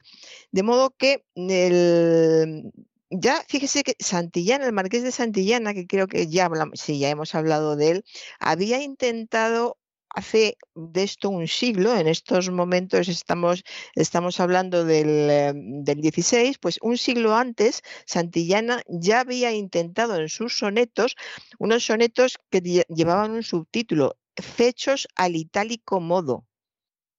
De 0.50 0.62
modo 0.62 0.90
que 0.90 1.24
el, 1.34 2.72
ya 3.10 3.44
fíjese 3.48 3.82
que 3.82 3.94
Santillana, 3.98 4.66
el 4.66 4.72
marqués 4.72 5.02
de 5.02 5.12
Santillana, 5.12 5.74
que 5.74 5.86
creo 5.86 6.08
que 6.08 6.28
ya 6.28 6.46
hablamos, 6.46 6.80
sí, 6.80 6.98
ya 6.98 7.10
hemos 7.10 7.34
hablado 7.34 7.76
de 7.76 7.90
él, 7.90 8.04
había 8.40 8.82
intentado 8.82 9.78
hace 10.14 10.58
de 10.74 11.02
esto 11.02 11.30
un 11.30 11.48
siglo, 11.48 11.96
en 11.96 12.06
estos 12.06 12.50
momentos 12.50 13.08
estamos, 13.08 13.64
estamos 13.94 14.40
hablando 14.40 14.84
del, 14.84 15.84
16, 15.84 16.48
em, 16.48 16.54
pues 16.60 16.78
un 16.82 16.98
siglo 16.98 17.34
antes, 17.34 17.82
Santillana 18.06 18.82
ya 18.88 19.20
había 19.20 19.52
intentado 19.52 20.16
en 20.16 20.28
sus 20.28 20.56
sonetos, 20.58 21.16
unos 21.58 21.84
sonetos 21.84 22.38
que 22.50 22.84
llevaban 22.88 23.32
un 23.32 23.42
subtítulo, 23.42 24.16
Fechos 24.34 25.08
al 25.14 25.36
itálico 25.36 26.00
modo. 26.00 26.46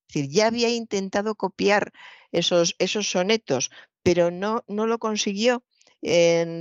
Es 0.07 0.15
decir, 0.15 0.31
ya 0.31 0.47
había 0.47 0.69
intentado 0.69 1.35
copiar 1.35 1.91
esos, 2.31 2.75
esos 2.79 3.07
sonetos, 3.07 3.69
pero 4.01 4.31
no, 4.31 4.63
no 4.67 4.87
lo 4.87 4.97
consiguió. 4.99 5.63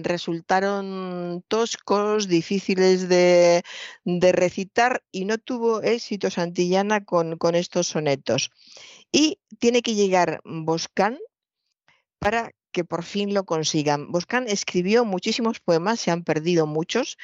Resultaron 0.02 1.44
toscos, 1.48 2.28
difíciles 2.28 3.08
de, 3.08 3.62
recitar 4.04 5.02
y 5.10 5.24
no 5.24 5.38
tuvo 5.38 5.82
éxito 5.82 6.30
Santillana 6.30 7.04
con, 7.04 7.54
estos 7.54 7.88
sonetos. 7.88 8.50
Y 9.10 9.38
tiene 9.58 9.82
que 9.82 9.94
llegar 9.94 10.40
Boscán 10.44 11.18
para 12.18 12.52
que 12.72 12.84
por 12.84 13.04
fin 13.04 13.34
lo 13.34 13.44
consigan. 13.44 14.10
Boscan 14.10 14.48
escribió 14.48 15.04
muchísimos 15.04 15.60
poemas, 15.60 16.00
se 16.00 16.10
han 16.10 16.24
perdido 16.24 16.66
muchos, 16.66 17.18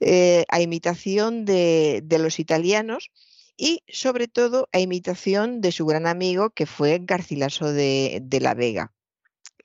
eh, 0.00 0.44
a 0.48 0.60
imitación 0.60 1.44
de, 1.44 2.04
los 2.20 2.38
italianos 2.38 3.10
y 3.56 3.82
sobre 3.88 4.28
todo 4.28 4.68
a 4.72 4.78
imitación 4.78 5.60
de 5.60 5.72
su 5.72 5.84
gran 5.84 6.06
amigo 6.06 6.50
que 6.50 6.66
fue 6.66 7.00
Garcilaso 7.02 7.72
de, 7.72 8.22
la 8.40 8.54
Vega. 8.54 8.92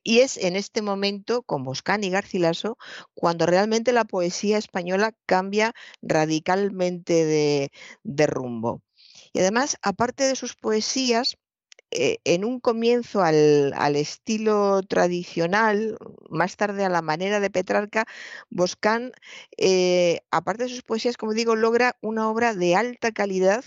Y 0.07 0.21
es 0.21 0.37
en 0.37 0.55
este 0.55 0.81
momento, 0.81 1.43
con 1.43 1.65
Boscan 1.65 2.01
y 2.05 2.09
Garcilaso, 2.09 2.77
cuando 3.13 3.45
realmente 3.45 3.91
la 3.91 4.05
poesía 4.05 4.57
española 4.57 5.13
cambia 5.25 5.73
radicalmente 6.01 7.25
de, 7.25 7.71
de 8.03 8.25
rumbo. 8.25 8.81
Y 9.33 9.39
además, 9.39 9.75
aparte 9.81 10.23
de 10.23 10.37
sus 10.37 10.55
poesías, 10.55 11.37
eh, 11.91 12.19
en 12.23 12.45
un 12.45 12.61
comienzo 12.61 13.21
al, 13.21 13.73
estilo 13.97 14.81
tradicional, 14.83 15.97
más 16.29 16.55
tarde 16.55 16.85
a 16.85 16.89
la 16.89 17.01
manera 17.01 17.41
de 17.41 17.49
Petrarca, 17.49 18.05
Boscán, 18.49 19.11
eh, 19.57 20.21
aparte 20.31 20.63
de 20.63 20.69
sus 20.69 20.83
poesías, 20.83 21.17
como 21.17 21.33
digo, 21.33 21.57
logra 21.57 21.97
una 22.01 22.29
obra 22.29 22.53
de 22.53 22.77
alta 22.77 23.11
calidad 23.11 23.65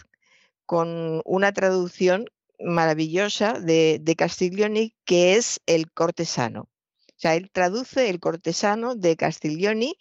con 0.64 1.20
una 1.26 1.52
traducción 1.52 2.30
maravillosa 2.61 3.55
de, 3.55 4.14
Castiglioni, 4.17 4.95
que 5.05 5.37
es 5.37 5.61
El 5.67 5.90
cortesano. 5.93 6.62
O 6.62 7.21
sea, 7.21 7.35
él 7.35 7.50
traduce 7.52 8.09
el 8.09 8.21
cortesano 8.21 8.95
de 8.95 9.17
Castiglioni 9.17 9.97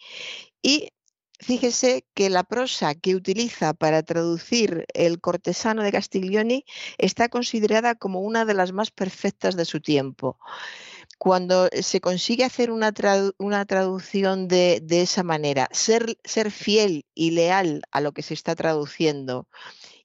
y 0.62 0.88
Fíjese 1.42 2.04
que 2.12 2.28
la 2.28 2.44
prosa 2.44 2.94
que 2.94 3.14
utiliza 3.14 3.72
para 3.72 4.02
traducir 4.02 4.84
el 4.92 5.22
cortesano 5.22 5.82
de 5.82 5.90
Castiglioni 5.90 6.66
está 6.98 7.30
considerada 7.30 7.94
como 7.94 8.20
una 8.20 8.44
de 8.44 8.52
las 8.52 8.72
más 8.72 8.90
perfectas 8.90 9.56
de 9.56 9.64
su 9.64 9.80
tiempo. 9.80 10.38
Cuando 11.16 11.70
se 11.80 12.02
consigue 12.02 12.44
hacer 12.44 12.70
una, 12.70 12.92
traducción 12.92 14.48
de, 14.48 14.80
de, 14.82 15.00
esa 15.00 15.22
manera, 15.22 15.70
ser, 15.72 16.18
ser 16.24 16.50
fiel 16.50 17.06
y 17.14 17.30
leal 17.30 17.84
a 17.90 18.02
lo 18.02 18.12
que 18.12 18.20
se 18.20 18.34
está 18.34 18.54
traduciendo, 18.54 19.48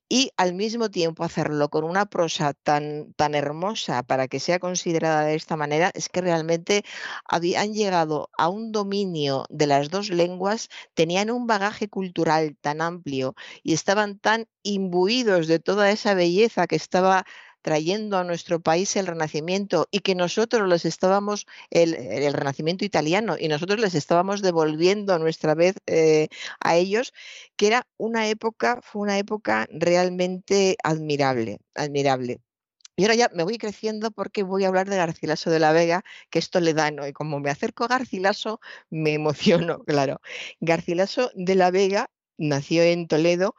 y 0.10 0.32
al 0.38 0.54
mismo 0.54 0.90
tiempo 0.92 1.24
hacerlo 1.24 1.70
con 1.70 1.84
una 1.84 2.06
prosa 2.06 2.54
tan, 2.54 3.14
tan 3.16 3.36
hermosa 3.36 4.04
para 4.04 4.28
que 4.28 4.40
sea 4.40 4.60
considerada 4.60 5.26
de 5.26 5.36
esta 5.36 5.58
manera, 5.58 5.92
es 5.96 6.10
que 6.10 6.22
realmente 6.22 6.84
habían 7.28 7.74
llegado 7.74 8.30
a 8.38 8.50
un 8.50 8.72
dominio 8.72 9.46
de 9.50 9.68
las 9.68 9.90
dos 9.90 10.10
lenguas, 10.10 10.70
tenían 10.94 11.32
un 11.32 11.48
bagaje 11.48 11.90
cultural 11.90 12.56
tan 12.62 12.82
amplio 12.82 13.36
y 13.64 13.74
estaban 13.74 14.20
tan 14.20 14.48
imbuidos 14.64 15.48
de 15.48 15.60
toda 15.60 15.92
esa 15.92 16.14
belleza 16.14 16.68
que 16.68 16.76
estaba 16.76 17.26
trayendo 17.65 18.19
a 18.19 18.24
nuestro 18.24 18.60
país 18.60 18.95
el 18.95 19.07
renacimiento 19.07 19.88
y 19.89 20.01
que 20.01 20.13
nosotros 20.13 20.69
les 20.69 20.86
estábamos, 20.86 21.48
el, 21.72 21.95
renacimiento 22.31 22.86
italiano, 22.86 23.38
y 23.39 23.48
nosotros 23.48 23.79
les 23.79 23.95
estábamos 23.95 24.43
devolviendo 24.43 25.15
a 25.15 25.17
nuestra 25.17 25.55
vez 25.55 25.74
eh, 25.88 26.27
a 26.60 26.75
ellos, 26.75 27.12
que 27.55 27.65
era 27.65 27.88
una 27.98 28.27
época, 28.27 28.81
fue 28.84 29.01
una 29.01 29.17
época 29.17 29.65
realmente 29.72 30.77
admirable, 30.84 31.57
admirable. 31.74 32.39
Y 32.98 33.03
ahora 33.03 33.15
ya 33.15 33.31
me 33.34 33.43
voy 33.43 33.57
creciendo 33.57 34.12
porque 34.12 34.43
voy 34.43 34.63
a 34.63 34.67
hablar 34.67 34.88
de 34.88 34.98
Garcilaso 34.98 35.50
de 35.50 35.57
la 35.60 35.72
Vega, 35.72 36.03
que 36.29 36.38
es 36.38 36.51
toledano, 36.51 37.07
y 37.07 37.13
como 37.13 37.39
me 37.39 37.50
acerco 37.50 37.86
a 37.86 37.88
Garcilaso, 37.88 38.60
me 38.91 39.13
emociono, 39.15 39.79
claro. 39.86 40.22
Garcilaso 40.60 41.31
de 41.34 41.55
la 41.55 41.72
Vega 41.72 42.12
nació 42.38 42.84
en 42.84 43.08
Toledo 43.08 43.56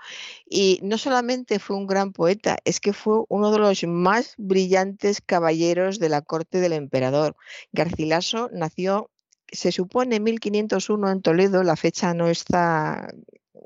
y 0.48 0.80
no 0.82 0.98
solamente 0.98 1.58
fue 1.58 1.76
un 1.76 1.86
gran 1.86 2.12
poeta, 2.12 2.58
es 2.64 2.80
que 2.80 2.92
fue 2.92 3.24
uno 3.28 3.50
de 3.50 3.58
los 3.58 3.84
más 3.84 4.34
brillantes 4.38 5.20
caballeros 5.20 5.98
de 5.98 6.08
la 6.08 6.22
corte 6.22 6.60
del 6.60 6.72
emperador. 6.72 7.36
Garcilaso 7.72 8.50
nació, 8.52 9.10
se 9.48 9.72
supone, 9.72 10.16
en 10.16 10.24
1501 10.24 11.10
en 11.10 11.22
Toledo, 11.22 11.62
la 11.62 11.76
fecha 11.76 12.14
no 12.14 12.28
está 12.28 13.08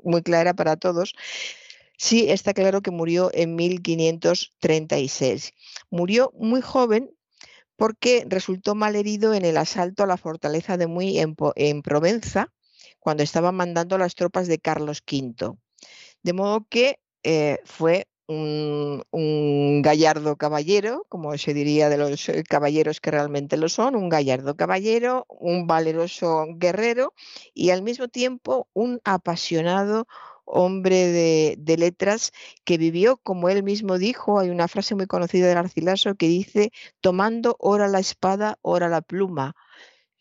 muy 0.03 0.21
clara 0.21 0.53
para 0.53 0.77
todos. 0.77 1.13
Sí, 1.97 2.29
está 2.29 2.53
claro 2.53 2.81
que 2.81 2.91
murió 2.91 3.29
en 3.33 3.55
1536. 3.55 5.53
Murió 5.89 6.31
muy 6.35 6.61
joven 6.61 7.11
porque 7.75 8.25
resultó 8.27 8.75
mal 8.75 8.95
herido 8.95 9.33
en 9.33 9.45
el 9.45 9.57
asalto 9.57 10.03
a 10.03 10.07
la 10.07 10.17
fortaleza 10.17 10.77
de 10.77 10.87
Muy 10.87 11.19
en, 11.19 11.35
en 11.55 11.81
Provenza, 11.81 12.51
cuando 13.01 13.23
estaba 13.23 13.51
mandando 13.51 13.97
las 13.97 14.15
tropas 14.15 14.47
de 14.47 14.59
Carlos 14.59 15.03
V. 15.05 15.57
De 16.23 16.33
modo 16.33 16.65
que 16.69 16.99
eh, 17.23 17.57
fue 17.65 18.07
un, 18.27 19.81
gallardo 19.81 20.37
caballero, 20.37 21.05
como 21.09 21.37
se 21.37 21.53
diría 21.53 21.89
de 21.89 21.97
los 21.97 22.29
eh, 22.29 22.43
caballeros 22.43 23.01
que 23.01 23.11
realmente 23.11 23.57
lo 23.57 23.67
son, 23.67 23.95
un 23.95 24.07
gallardo 24.07 24.55
caballero, 24.55 25.25
un 25.27 25.67
valeroso 25.67 26.45
guerrero 26.55 27.13
y 27.53 27.71
al 27.71 27.81
mismo 27.81 28.07
tiempo 28.07 28.67
un 28.73 29.01
apasionado 29.03 30.07
hombre 30.45 31.07
de, 31.07 31.55
de, 31.57 31.77
letras 31.77 32.31
que 32.63 32.77
vivió, 32.77 33.17
como 33.17 33.49
él 33.49 33.63
mismo 33.63 33.97
dijo, 33.97 34.39
hay 34.39 34.49
una 34.49 34.67
frase 34.67 34.95
muy 34.95 35.07
conocida 35.07 35.47
de 35.47 35.53
Garcilaso 35.55 36.15
que 36.15 36.27
dice, 36.27 36.71
tomando 36.99 37.55
ora 37.59 37.87
la 37.87 37.99
espada, 37.99 38.59
ora 38.61 38.89
la 38.89 39.01
pluma, 39.01 39.55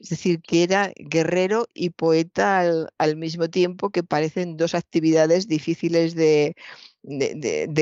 es 0.00 0.08
decir, 0.08 0.40
que 0.40 0.62
era 0.62 0.92
guerrero 0.96 1.66
y 1.74 1.90
poeta 1.90 2.60
al, 2.98 3.16
mismo 3.16 3.50
tiempo, 3.50 3.90
que 3.90 4.02
parecen 4.02 4.56
dos 4.56 4.74
actividades 4.74 5.46
difíciles 5.46 6.14
de, 6.14 6.56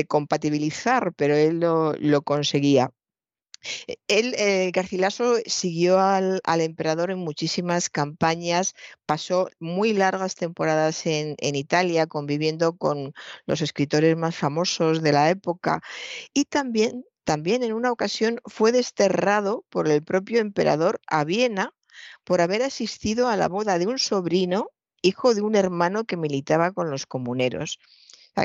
compatibilizar, 0.07 1.13
pero 1.15 1.35
él 1.35 1.59
lo, 1.59 2.21
conseguía. 2.23 2.91
E, 3.87 3.97
él, 4.07 4.35
eh, 4.37 4.71
Garcilaso, 4.73 5.37
siguió 5.45 5.99
al, 5.99 6.41
emperador 6.61 7.11
en 7.11 7.19
muchísimas 7.19 7.89
campañas, 7.89 8.73
pasó 9.05 9.49
muy 9.59 9.93
largas 9.93 10.35
temporadas 10.35 11.05
en, 11.05 11.35
en, 11.39 11.55
Italia 11.55 12.07
conviviendo 12.07 12.77
con 12.77 13.13
los 13.45 13.61
escritores 13.61 14.17
más 14.17 14.35
famosos 14.35 15.01
de 15.01 15.11
la 15.13 15.29
época 15.29 15.81
y 16.33 16.45
también, 16.45 17.05
también 17.23 17.63
en 17.63 17.73
una 17.73 17.91
ocasión 17.91 18.41
fue 18.45 18.71
desterrado 18.71 19.65
por 19.69 19.87
el 19.87 20.03
propio 20.03 20.39
emperador 20.39 20.99
a 21.07 21.23
Viena 21.25 21.73
por 22.23 22.41
haber 22.41 22.61
asistido 22.61 23.27
a 23.27 23.37
la 23.37 23.47
boda 23.47 23.79
de 23.79 23.87
un 23.87 23.99
sobrino, 23.99 24.71
hijo 25.01 25.33
de 25.33 25.41
un 25.41 25.55
hermano 25.55 26.05
que 26.05 26.17
militaba 26.17 26.71
con 26.71 26.89
los 26.89 27.05
comuneros. 27.05 27.79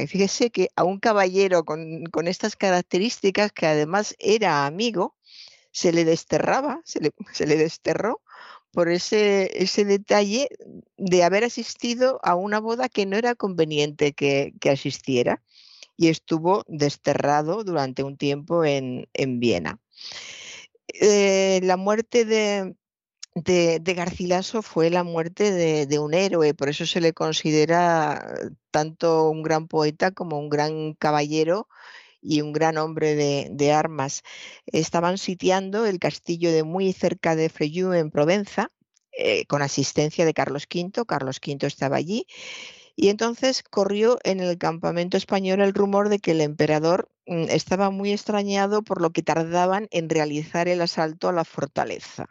fíjese 0.08 0.50
que 0.50 0.70
a 0.76 0.84
un 0.84 0.98
caballero 0.98 1.64
con, 1.64 2.26
estas 2.26 2.56
características, 2.56 3.52
que 3.52 3.66
además 3.66 4.16
era 4.18 4.66
amigo, 4.66 5.16
se 5.70 5.92
le 5.92 6.04
desterraba, 6.04 6.80
se 7.32 7.46
le, 7.46 7.56
desterró 7.56 8.22
por 8.72 8.88
ese, 8.88 9.50
ese, 9.62 9.84
detalle 9.84 10.48
de 10.96 11.22
haber 11.22 11.44
asistido 11.44 12.20
a 12.24 12.34
una 12.34 12.58
boda 12.58 12.88
que 12.88 13.06
no 13.06 13.16
era 13.16 13.34
conveniente 13.34 14.12
que, 14.12 14.52
asistiera 14.68 15.42
y 15.96 16.08
estuvo 16.08 16.64
desterrado 16.66 17.62
durante 17.62 18.02
un 18.02 18.16
tiempo 18.16 18.64
en, 18.64 19.06
Viena. 19.38 19.78
Eh, 20.88 21.60
la 21.62 21.76
muerte 21.76 22.24
de, 22.24 22.74
de, 23.34 23.94
Garcilaso 23.94 24.62
fue 24.62 24.90
la 24.90 25.02
muerte 25.04 25.50
de, 25.52 25.98
un 25.98 26.14
héroe, 26.14 26.54
por 26.54 26.68
eso 26.68 26.86
se 26.86 27.00
le 27.00 27.12
considera 27.12 28.34
tanto 28.70 29.28
un 29.28 29.42
gran 29.42 29.66
poeta 29.68 30.12
como 30.12 30.38
un 30.38 30.48
gran 30.48 30.94
caballero 30.94 31.68
y 32.22 32.40
un 32.40 32.52
gran 32.52 32.78
hombre 32.78 33.14
de, 33.14 33.72
armas. 33.72 34.22
Estaban 34.66 35.18
sitiando 35.18 35.86
el 35.86 35.98
castillo 35.98 36.52
de 36.52 36.62
muy 36.64 36.92
cerca 36.92 37.36
de 37.36 37.48
Freyú 37.48 37.92
en 37.92 38.10
Provenza, 38.10 38.70
eh, 39.12 39.46
con 39.46 39.62
asistencia 39.62 40.24
de 40.24 40.34
Carlos 40.34 40.66
V. 40.72 41.04
Carlos 41.06 41.40
V 41.44 41.66
estaba 41.66 41.96
allí. 41.96 42.26
Y 42.96 43.08
entonces 43.08 43.62
corrió 43.62 44.18
en 44.22 44.40
el 44.40 44.56
campamento 44.58 45.16
español 45.16 45.60
el 45.60 45.74
rumor 45.74 46.08
de 46.08 46.20
que 46.20 46.30
el 46.32 46.40
emperador 46.40 47.10
mm, 47.26 47.46
estaba 47.50 47.90
muy 47.90 48.12
extrañado 48.12 48.82
por 48.82 49.00
lo 49.02 49.10
que 49.10 49.22
tardaban 49.22 49.88
en 49.90 50.08
realizar 50.08 50.68
el 50.68 50.80
asalto 50.80 51.28
a 51.28 51.32
la 51.32 51.44
fortaleza. 51.44 52.28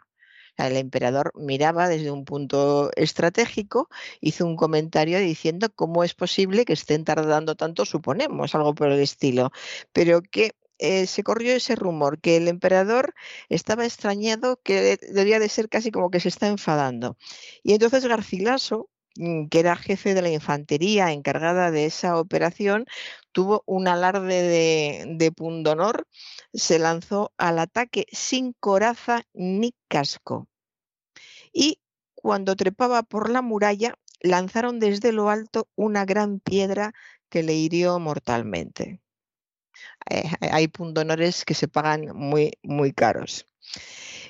El 0.56 0.76
emperador 0.76 1.32
miraba 1.34 1.88
desde 1.88 2.10
un 2.10 2.24
punto 2.24 2.90
estratégico, 2.96 3.88
hizo 4.20 4.46
un 4.46 4.56
comentario 4.56 5.18
diciendo 5.18 5.68
cómo 5.74 6.04
es 6.04 6.14
posible 6.14 6.64
que 6.64 6.72
estén 6.74 7.04
tardando 7.04 7.56
tanto, 7.56 7.84
suponemos, 7.84 8.54
algo 8.54 8.74
por 8.74 8.90
el 8.90 9.00
estilo, 9.00 9.50
pero 9.92 10.22
que 10.22 10.54
eh, 10.78 11.06
se 11.06 11.22
corrió 11.22 11.54
ese 11.54 11.76
rumor, 11.76 12.20
que 12.20 12.36
el 12.36 12.48
emperador 12.48 13.14
estaba 13.48 13.84
extrañado, 13.84 14.60
que 14.62 14.98
debía 15.10 15.38
de 15.38 15.48
ser 15.48 15.68
casi 15.68 15.90
como 15.90 16.10
que 16.10 16.20
se 16.20 16.28
está 16.28 16.48
enfadando. 16.48 17.16
Y 17.62 17.74
entonces 17.74 18.06
Garcilaso, 18.06 18.90
que 19.14 19.60
era 19.60 19.76
jefe 19.76 20.14
de 20.14 20.22
la 20.22 20.30
infantería 20.30 21.12
encargada 21.12 21.70
de 21.70 21.86
esa 21.86 22.18
operación, 22.18 22.86
tuvo 23.32 23.62
un 23.66 23.88
alarde 23.88 24.42
de, 24.42 25.04
de 25.16 25.32
pundonor, 25.32 26.06
se 26.52 26.78
lanzó 26.78 27.32
al 27.36 27.58
ataque 27.58 28.06
sin 28.12 28.52
coraza 28.54 29.22
ni 29.32 29.74
casco. 29.88 30.48
Y 31.52 31.80
cuando 32.14 32.56
trepaba 32.56 33.02
por 33.02 33.30
la 33.30 33.42
muralla, 33.42 33.94
lanzaron 34.20 34.80
desde 34.80 35.12
lo 35.12 35.28
alto 35.28 35.68
una 35.76 36.04
gran 36.04 36.40
piedra 36.40 36.92
que 37.28 37.42
le 37.42 37.54
hirió 37.54 37.98
mortalmente. 37.98 39.00
Eh, 40.10 40.24
hay 40.40 40.68
pundonores 40.68 41.44
que 41.44 41.54
se 41.54 41.68
pagan 41.68 42.16
muy, 42.16 42.52
muy 42.62 42.92
caros. 42.92 43.46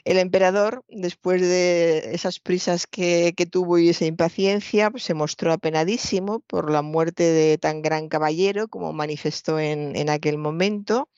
El 0.05 0.19
emperador, 0.19 0.85
después 0.89 1.41
de 1.41 2.15
esas 2.15 2.39
prisas 2.39 2.87
que, 2.87 3.33
tuvo 3.51 3.79
y 3.79 3.89
esa 3.89 4.05
impaciencia, 4.05 4.91
pues, 4.91 5.03
se 5.05 5.15
mostró 5.15 5.53
apenadísimo 5.53 6.41
por 6.41 6.71
la 6.71 6.83
muerte 6.83 7.25
de 7.25 7.57
tan 7.59 7.81
gran 7.81 8.09
caballero 8.09 8.69
como 8.69 8.93
manifestó 8.93 9.59
en, 9.59 10.11
aquel 10.11 10.37
momento. 10.37 11.09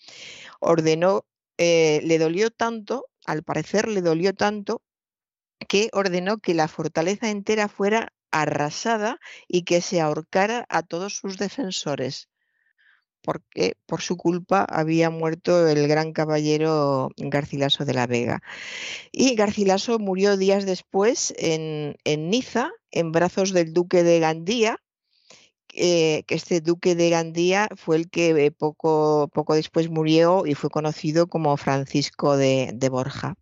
Ordenó, 0.60 1.26
eh, 1.58 2.00
le 2.04 2.18
dolió 2.18 2.50
tanto, 2.50 3.08
al 3.26 3.42
parecer 3.42 3.88
le 3.88 4.02
dolió 4.02 4.34
tanto, 4.34 4.82
que 5.68 5.90
ordenó 5.92 6.38
que 6.38 6.54
la 6.54 6.68
fortaleza 6.68 7.30
entera 7.30 7.68
fuera 7.68 8.12
arrasada 8.30 9.18
y 9.48 9.64
que 9.64 9.80
se 9.80 10.00
ahorcara 10.00 10.66
a 10.68 10.82
todos 10.82 11.16
sus 11.16 11.38
defensores 11.38 12.28
porque 13.22 13.74
por 13.86 14.00
su 14.00 14.16
culpa 14.16 14.64
había 14.68 15.10
muerto 15.10 15.68
el 15.68 15.88
gran 15.88 16.12
caballero 16.12 17.10
Garcilaso 17.16 17.84
de 17.84 17.94
la 17.94 18.06
Vega. 18.06 18.40
Y 19.12 19.34
Garcilaso 19.34 19.98
murió 19.98 20.36
días 20.36 20.66
después 20.66 21.34
en, 21.38 21.96
Niza, 22.04 22.70
en 22.90 23.12
brazos 23.12 23.52
del 23.52 23.72
duque 23.72 24.02
de 24.02 24.20
Gandía, 24.20 24.80
eh, 25.74 26.22
que 26.26 26.36
este 26.36 26.60
duque 26.60 26.94
de 26.94 27.10
Gandía 27.10 27.68
fue 27.76 27.96
el 27.96 28.08
que 28.08 28.30
eh, 28.30 28.50
poco, 28.50 29.28
poco 29.32 29.54
después 29.54 29.90
murió 29.90 30.46
y 30.46 30.54
fue 30.54 30.70
conocido 30.70 31.26
como 31.26 31.56
Francisco 31.56 32.36
de, 32.36 32.70
de 32.74 32.88
Borja. 32.88 33.34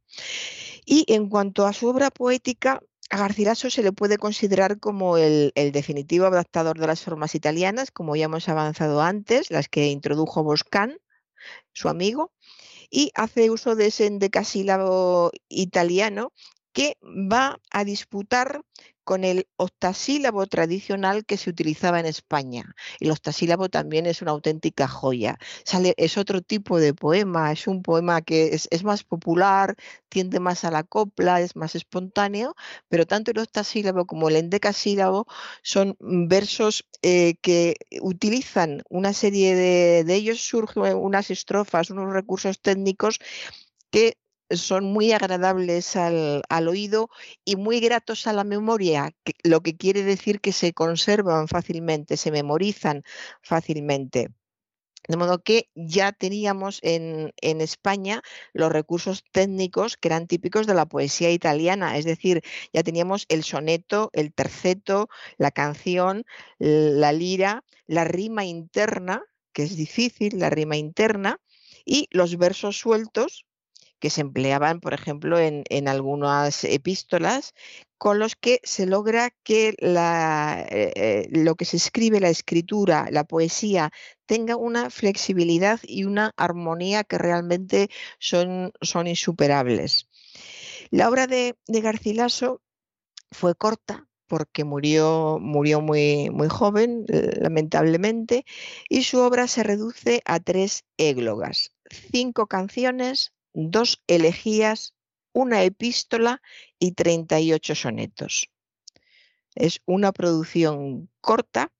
Y 0.84 1.04
en 1.08 1.28
cuanto 1.28 1.66
a 1.66 1.72
su 1.72 1.88
obra 1.88 2.10
poética, 2.10 2.80
a 3.10 3.18
Garcilaso 3.18 3.70
se 3.70 3.82
le 3.82 3.92
puede 3.92 4.18
considerar 4.18 4.78
como 4.80 5.16
el, 5.16 5.52
definitivo 5.54 6.26
adaptador 6.26 6.78
de 6.78 6.86
las 6.86 7.02
formas 7.02 7.34
italianas, 7.34 7.90
como 7.90 8.16
ya 8.16 8.26
hemos 8.26 8.48
avanzado 8.48 9.02
antes, 9.02 9.50
las 9.50 9.68
que 9.68 9.88
introdujo 9.88 10.42
Boscan, 10.42 10.98
su 11.72 11.88
amigo, 11.88 12.32
y 12.90 13.10
hace 13.14 13.50
uso 13.50 13.74
de 13.74 13.86
ese 13.86 14.06
endecasílabo 14.06 15.30
italiano 15.48 16.32
que 16.72 16.96
va 17.02 17.60
a 17.70 17.84
disputar 17.84 18.62
con 19.04 19.24
el 19.24 19.46
octasílabo 19.56 20.46
tradicional 20.46 21.24
que 21.24 21.36
se 21.36 21.50
utilizaba 21.50 22.00
en 22.00 22.06
España. 22.06 22.74
El 23.00 23.10
octasílabo 23.10 23.68
también 23.68 24.06
es 24.06 24.22
una 24.22 24.32
auténtica 24.32 24.88
joya. 24.88 25.38
Sale, 25.64 25.94
es 25.96 26.18
otro 26.18 26.42
tipo 26.42 26.80
de 26.80 26.94
poema, 26.94 27.52
es 27.52 27.66
un 27.66 27.82
poema 27.82 28.22
que 28.22 28.54
es, 28.70 28.84
más 28.84 29.04
popular, 29.04 29.76
tiende 30.08 30.40
más 30.40 30.64
a 30.64 30.70
la 30.70 30.82
copla, 30.84 31.40
es 31.40 31.56
más 31.56 31.74
espontáneo, 31.74 32.54
pero 32.88 33.06
tanto 33.06 33.30
el 33.30 33.38
octasílabo 33.38 34.06
como 34.06 34.28
el 34.28 34.36
endecasílabo 34.36 35.26
son 35.62 35.96
versos 36.00 36.86
eh, 37.02 37.34
que 37.42 37.76
utilizan 38.00 38.82
una 38.88 39.12
serie 39.12 39.54
de, 39.54 40.04
de 40.04 40.14
ellos, 40.14 40.40
surgen 40.40 40.96
unas 40.96 41.30
estrofas, 41.30 41.90
unos 41.90 42.12
recursos 42.12 42.60
técnicos 42.60 43.18
que 43.90 44.16
son 44.58 44.84
muy 44.84 45.12
agradables 45.12 45.96
al, 45.96 46.42
oído 46.68 47.10
y 47.44 47.56
muy 47.56 47.80
gratos 47.80 48.26
a 48.26 48.32
la 48.32 48.44
memoria, 48.44 49.14
lo 49.42 49.62
que 49.62 49.76
quiere 49.76 50.02
decir 50.02 50.40
que 50.40 50.52
se 50.52 50.72
conservan 50.72 51.48
fácilmente, 51.48 52.16
se 52.16 52.30
memorizan 52.30 53.04
fácilmente. 53.42 54.30
De 55.06 55.18
modo 55.18 55.42
que 55.42 55.68
ya 55.74 56.12
teníamos 56.12 56.78
en, 56.82 57.32
España 57.42 58.22
los 58.54 58.72
recursos 58.72 59.22
técnicos 59.32 59.98
que 59.98 60.08
eran 60.08 60.26
típicos 60.26 60.66
de 60.66 60.74
la 60.74 60.86
poesía 60.86 61.30
italiana, 61.30 61.98
es 61.98 62.06
decir, 62.06 62.42
ya 62.72 62.82
teníamos 62.82 63.26
el 63.28 63.44
soneto, 63.44 64.10
el 64.14 64.32
terceto, 64.32 65.08
la 65.36 65.50
canción, 65.50 66.24
la 66.58 67.12
lira, 67.12 67.64
la 67.86 68.04
rima 68.04 68.46
interna, 68.46 69.22
que 69.52 69.64
es 69.64 69.76
difícil, 69.76 70.38
la 70.38 70.48
rima 70.48 70.76
interna, 70.76 71.38
y 71.84 72.08
los 72.10 72.38
versos 72.38 72.78
sueltos, 72.78 73.44
que 74.04 74.10
se 74.10 74.20
empleaban, 74.20 74.80
por 74.80 74.92
ejemplo, 74.92 75.38
en, 75.38 75.88
algunas 75.88 76.62
epístolas, 76.64 77.54
con 77.96 78.18
los 78.18 78.36
que 78.36 78.60
se 78.62 78.84
logra 78.84 79.30
que 79.44 79.70
eh, 79.70 80.92
eh, 80.94 81.26
lo 81.30 81.54
que 81.54 81.64
se 81.64 81.78
escribe, 81.78 82.20
la 82.20 82.28
escritura, 82.28 83.06
la 83.10 83.24
poesía, 83.24 83.92
tenga 84.26 84.56
una 84.56 84.90
flexibilidad 84.90 85.80
y 85.84 86.04
una 86.04 86.32
armonía 86.36 87.02
que 87.04 87.16
realmente 87.16 87.88
son, 88.18 88.72
son 88.82 89.06
insuperables. 89.06 90.10
La 90.90 91.08
obra 91.08 91.26
de, 91.26 91.56
Garcilaso 91.66 92.60
fue 93.30 93.54
corta, 93.54 94.06
porque 94.26 94.64
murió, 94.64 95.38
murió 95.40 95.80
muy, 95.80 96.28
muy 96.28 96.48
joven, 96.48 97.06
lamentablemente, 97.40 98.44
y 98.90 99.04
su 99.04 99.20
obra 99.20 99.48
se 99.48 99.62
reduce 99.62 100.20
a 100.26 100.40
tres 100.40 100.84
églogas, 100.98 101.72
cinco 102.12 102.48
canciones, 102.48 103.33
dos 103.54 104.02
elegías, 104.06 104.94
una 105.32 105.62
epístola 105.62 106.42
y 106.78 106.92
38 106.92 107.74
sonetos. 107.74 108.50
Es 109.54 109.80
una 109.86 110.12
producción 110.12 111.08
corta, 111.20 111.72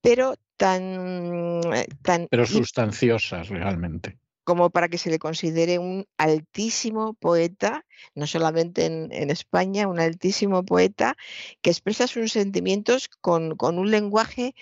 pero 0.00 0.34
tan... 0.56 1.60
Tan 2.02 2.28
pero 2.30 2.46
sustanciosas 2.46 3.48
realmente. 3.48 4.18
Como 4.44 4.70
para 4.70 4.88
que 4.88 4.98
se 4.98 5.10
le 5.10 5.18
considere 5.18 5.78
un 5.78 6.06
altísimo 6.18 7.14
poeta, 7.14 7.84
no 8.14 8.26
solamente 8.28 8.86
en, 8.86 9.30
España, 9.30 9.88
un 9.88 9.98
altísimo 9.98 10.64
poeta 10.64 11.16
que 11.62 11.70
expresa 11.70 12.06
sus 12.06 12.32
sentimientos 12.32 13.08
con, 13.20 13.56
con 13.56 13.78
un 13.78 13.90
lenguaje 13.90 14.54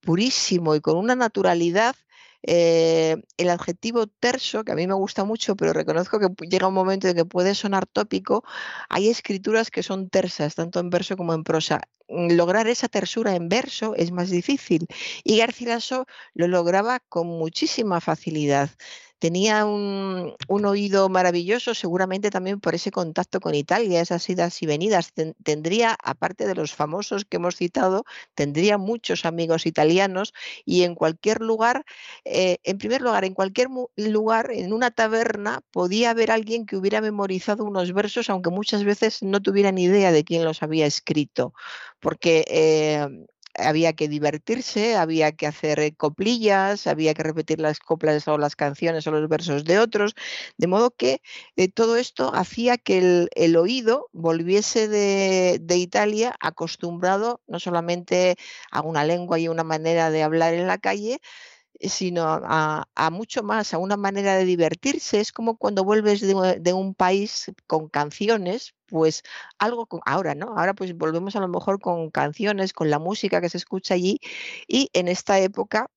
purísimo 0.00 0.74
y 0.74 0.80
con 0.80 0.96
una 0.96 1.14
naturalidad 1.14 1.94
eh, 2.42 3.16
el 3.36 3.50
adjetivo 3.50 4.06
terso, 4.06 4.64
que 4.64 4.72
a 4.72 4.74
mí 4.74 4.86
me 4.86 4.94
gusta 4.94 5.24
mucho, 5.24 5.56
pero 5.56 5.72
reconozco 5.72 6.18
que 6.20 6.28
llega 6.48 6.68
un 6.68 6.74
momento 6.74 7.08
en 7.08 7.16
que 7.16 7.24
puede 7.24 7.54
sonar 7.54 7.86
tópico, 7.86 8.44
hay 8.88 9.08
escrituras 9.08 9.70
que 9.70 9.82
son 9.82 10.08
tersas, 10.10 10.54
tanto 10.54 10.80
en 10.80 10.90
verso 10.90 11.16
como 11.16 11.34
en 11.34 11.44
prosa. 11.44 11.80
Mm, 12.08 12.32
lograr 12.36 12.66
esa 12.68 12.88
tersura 12.88 13.34
en 13.34 13.48
verso 13.48 13.94
es 13.94 14.10
más 14.12 14.30
difícil. 14.30 14.86
Y 15.24 15.38
Garcilaso 15.38 16.06
lo 16.34 16.48
lograba 16.48 17.00
con 17.00 17.26
muchísima 17.26 18.00
facilidad. 18.00 18.70
Tenía 19.18 19.64
un, 19.64 20.36
oído 20.48 21.08
maravilloso, 21.08 21.74
seguramente 21.74 22.30
también 22.30 22.60
por 22.60 22.76
ese 22.76 22.92
contacto 22.92 23.40
con 23.40 23.54
Italia, 23.56 24.00
esas 24.00 24.28
idas 24.30 24.62
y 24.62 24.66
venidas. 24.66 25.12
tendría, 25.42 25.96
aparte 26.04 26.46
de 26.46 26.54
los 26.54 26.72
famosos 26.72 27.24
que 27.24 27.38
hemos 27.38 27.56
citado, 27.56 28.04
tendría 28.36 28.78
muchos 28.78 29.24
amigos 29.24 29.66
italianos 29.66 30.34
y 30.64 30.82
en 30.84 30.94
cualquier 30.94 31.40
lugar, 31.40 31.84
eh, 32.24 32.58
en 32.62 32.78
primer 32.78 33.02
lugar, 33.02 33.24
en 33.24 33.34
cualquier 33.34 33.68
lugar, 33.96 34.52
en 34.52 34.72
una 34.72 34.92
taberna, 34.92 35.62
podía 35.72 36.10
haber 36.10 36.30
alguien 36.30 36.64
que 36.64 36.76
hubiera 36.76 37.00
memorizado 37.00 37.64
unos 37.64 37.92
versos, 37.92 38.30
aunque 38.30 38.50
muchas 38.50 38.84
veces 38.84 39.22
no 39.24 39.42
tuvieran 39.42 39.78
idea 39.78 40.12
de 40.12 40.22
quién 40.22 40.44
los 40.44 40.62
había 40.62 40.86
escrito, 40.86 41.54
porque 42.00 42.44
eh, 42.48 43.06
había 43.58 43.92
que 43.92 44.08
divertirse, 44.08 44.96
había 44.96 45.32
que 45.32 45.46
hacer 45.46 45.80
eh, 45.80 45.94
coplillas, 45.94 46.86
había 46.86 47.14
que 47.14 47.22
repetir 47.22 47.60
las 47.60 47.80
coplas 47.80 48.26
o 48.28 48.38
las 48.38 48.56
canciones 48.56 49.06
o 49.06 49.10
los 49.10 49.28
versos 49.28 49.64
de 49.64 49.78
otros, 49.78 50.14
de 50.56 50.66
modo 50.66 50.90
que 50.92 51.20
eh, 51.56 51.68
todo 51.68 51.96
esto 51.96 52.34
hacía 52.34 52.78
que 52.78 53.28
el, 53.34 53.56
oído 53.56 54.08
volviese 54.12 54.88
de, 54.88 55.58
de, 55.60 55.76
Italia 55.76 56.36
acostumbrado 56.40 57.40
no 57.46 57.58
solamente 57.58 58.36
a 58.70 58.82
una 58.82 59.04
lengua 59.04 59.38
y 59.38 59.48
una 59.48 59.64
manera 59.64 60.10
de 60.10 60.22
hablar 60.22 60.54
en 60.54 60.66
la 60.66 60.78
calle, 60.78 61.20
sino 61.80 62.24
a, 62.26 63.10
mucho 63.12 63.42
más, 63.42 63.74
a 63.74 63.78
una 63.78 63.96
manera 63.96 64.36
de 64.36 64.44
divertirse. 64.44 65.20
Es 65.20 65.32
como 65.32 65.56
cuando 65.56 65.84
vuelves 65.84 66.20
de, 66.20 66.72
un 66.72 66.94
país 66.94 67.52
con 67.66 67.88
canciones, 67.88 68.74
pues 68.86 69.22
algo 69.58 69.86
con, 69.86 70.00
ahora, 70.06 70.34
¿no? 70.34 70.58
Ahora 70.58 70.74
pues 70.74 70.96
volvemos 70.96 71.36
a 71.36 71.40
lo 71.40 71.48
mejor 71.48 71.80
con 71.80 72.10
canciones, 72.10 72.72
con 72.72 72.90
la 72.90 72.98
música 72.98 73.40
que 73.40 73.48
se 73.50 73.58
escucha 73.58 73.94
allí 73.94 74.20
y 74.66 74.90
en 74.92 75.08
esta 75.08 75.38
época 75.38 75.90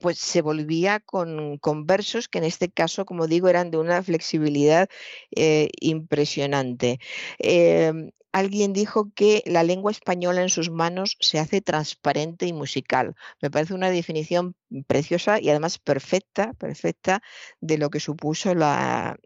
pues 0.00 0.18
se 0.18 0.42
volvía 0.42 1.00
con, 1.00 1.60
versos 1.84 2.28
que 2.28 2.38
en 2.38 2.44
este 2.44 2.70
caso, 2.70 3.04
como 3.04 3.26
digo, 3.26 3.48
eran 3.48 3.70
de 3.70 3.78
una 3.78 4.02
flexibilidad 4.02 4.88
eh, 5.34 5.68
impresionante. 5.80 6.98
Em, 7.38 8.10
alguien 8.32 8.72
dijo 8.72 9.12
que 9.14 9.42
la 9.46 9.62
lengua 9.62 9.90
española 9.90 10.42
en 10.42 10.48
sus 10.48 10.70
manos 10.70 11.16
se 11.20 11.38
hace 11.38 11.60
transparente 11.60 12.46
y 12.46 12.52
musical. 12.52 13.14
Me 13.40 13.50
parece 13.50 13.74
una 13.74 13.90
definición 13.90 14.56
preciosa 14.86 15.40
y 15.40 15.50
además 15.50 15.78
perfecta, 15.78 16.54
perfecta 16.54 17.22
de 17.60 17.78
lo 17.78 17.90
que 17.90 18.00
supuso 18.00 18.54
la, 18.54 19.18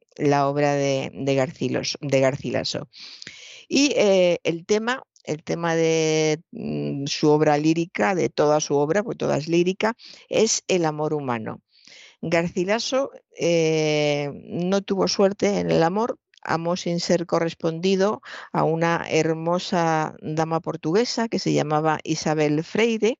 obra 0.48 0.74
de, 0.74 1.10
de, 1.14 2.20
Garcilaso. 2.20 2.88
Y 3.68 3.92
eh, 3.96 4.38
el 4.44 4.66
tema 4.66 5.02
el 5.26 5.42
tema 5.42 5.74
de 5.74 6.40
mm, 6.52 7.06
su 7.06 7.28
obra 7.30 7.58
lírica, 7.58 8.14
de 8.14 8.28
toda 8.28 8.60
su 8.60 8.76
obra, 8.76 9.02
pues 9.02 9.18
toda 9.18 9.36
es 9.36 9.48
lírica, 9.48 9.94
es 10.28 10.62
el 10.68 10.84
amor 10.84 11.14
humano. 11.14 11.60
Garcilaso 12.22 13.10
eh, 13.38 14.30
no 14.44 14.82
tuvo 14.82 15.08
suerte 15.08 15.58
en 15.58 15.70
el 15.70 15.82
amor, 15.82 16.18
amó 16.42 16.76
sin 16.76 17.00
ser 17.00 17.26
correspondido 17.26 18.22
a 18.52 18.64
una 18.64 19.04
hermosa 19.08 20.14
dama 20.22 20.60
portuguesa 20.60 21.28
que 21.28 21.38
se 21.38 21.52
llamaba 21.52 21.98
Isabel 22.04 22.64
Freire, 22.64 23.18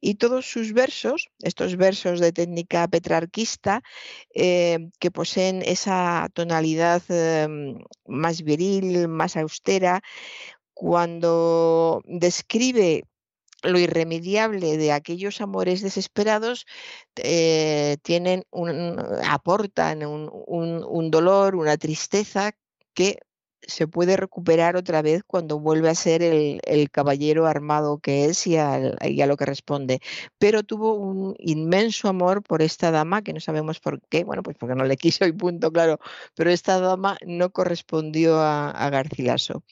y 0.00 0.16
todos 0.16 0.46
sus 0.46 0.72
versos, 0.72 1.28
estos 1.42 1.76
versos 1.76 2.20
de 2.20 2.32
técnica 2.32 2.86
petrarquista, 2.88 3.82
eh, 4.34 4.90
que 4.98 5.10
poseen 5.10 5.62
esa 5.62 6.28
tonalidad 6.32 7.02
em, 7.08 7.78
más 8.06 8.42
viril, 8.42 9.08
más 9.08 9.36
austera, 9.36 10.02
cuando 10.76 12.02
describe 12.04 13.04
lo 13.62 13.78
irremediable 13.78 14.76
de 14.76 14.92
aquellos 14.92 15.40
amores 15.40 15.80
desesperados 15.80 16.66
eh, 17.16 17.96
tienen 18.02 18.44
un, 18.50 19.02
aportan 19.26 20.04
un, 20.04 21.10
dolor, 21.10 21.56
una 21.56 21.78
tristeza 21.78 22.52
que 22.92 23.20
se 23.62 23.88
puede 23.88 24.18
recuperar 24.18 24.76
otra 24.76 25.00
vez 25.00 25.22
cuando 25.26 25.58
vuelve 25.58 25.88
a 25.88 25.94
ser 25.94 26.22
el, 26.22 26.90
caballero 26.90 27.46
armado 27.46 27.98
que 27.98 28.26
es 28.26 28.46
y 28.46 28.58
a, 28.58 28.78
lo 28.78 29.36
que 29.38 29.46
responde. 29.46 30.00
Pero 30.38 30.62
tuvo 30.62 30.94
un 30.94 31.34
inmenso 31.38 32.08
amor 32.08 32.42
por 32.42 32.60
esta 32.60 32.90
dama, 32.90 33.22
que 33.22 33.32
no 33.32 33.40
sabemos 33.40 33.80
por 33.80 34.00
qué, 34.08 34.24
bueno, 34.24 34.42
pues 34.42 34.58
porque 34.58 34.74
no 34.74 34.84
le 34.84 34.96
quiso 34.98 35.26
y 35.26 35.32
punto, 35.32 35.72
claro, 35.72 35.98
pero 36.34 36.50
esta 36.50 36.78
dama 36.80 37.16
no 37.26 37.50
correspondió 37.50 38.40
a, 38.40 38.90
Garcilaso. 38.90 39.64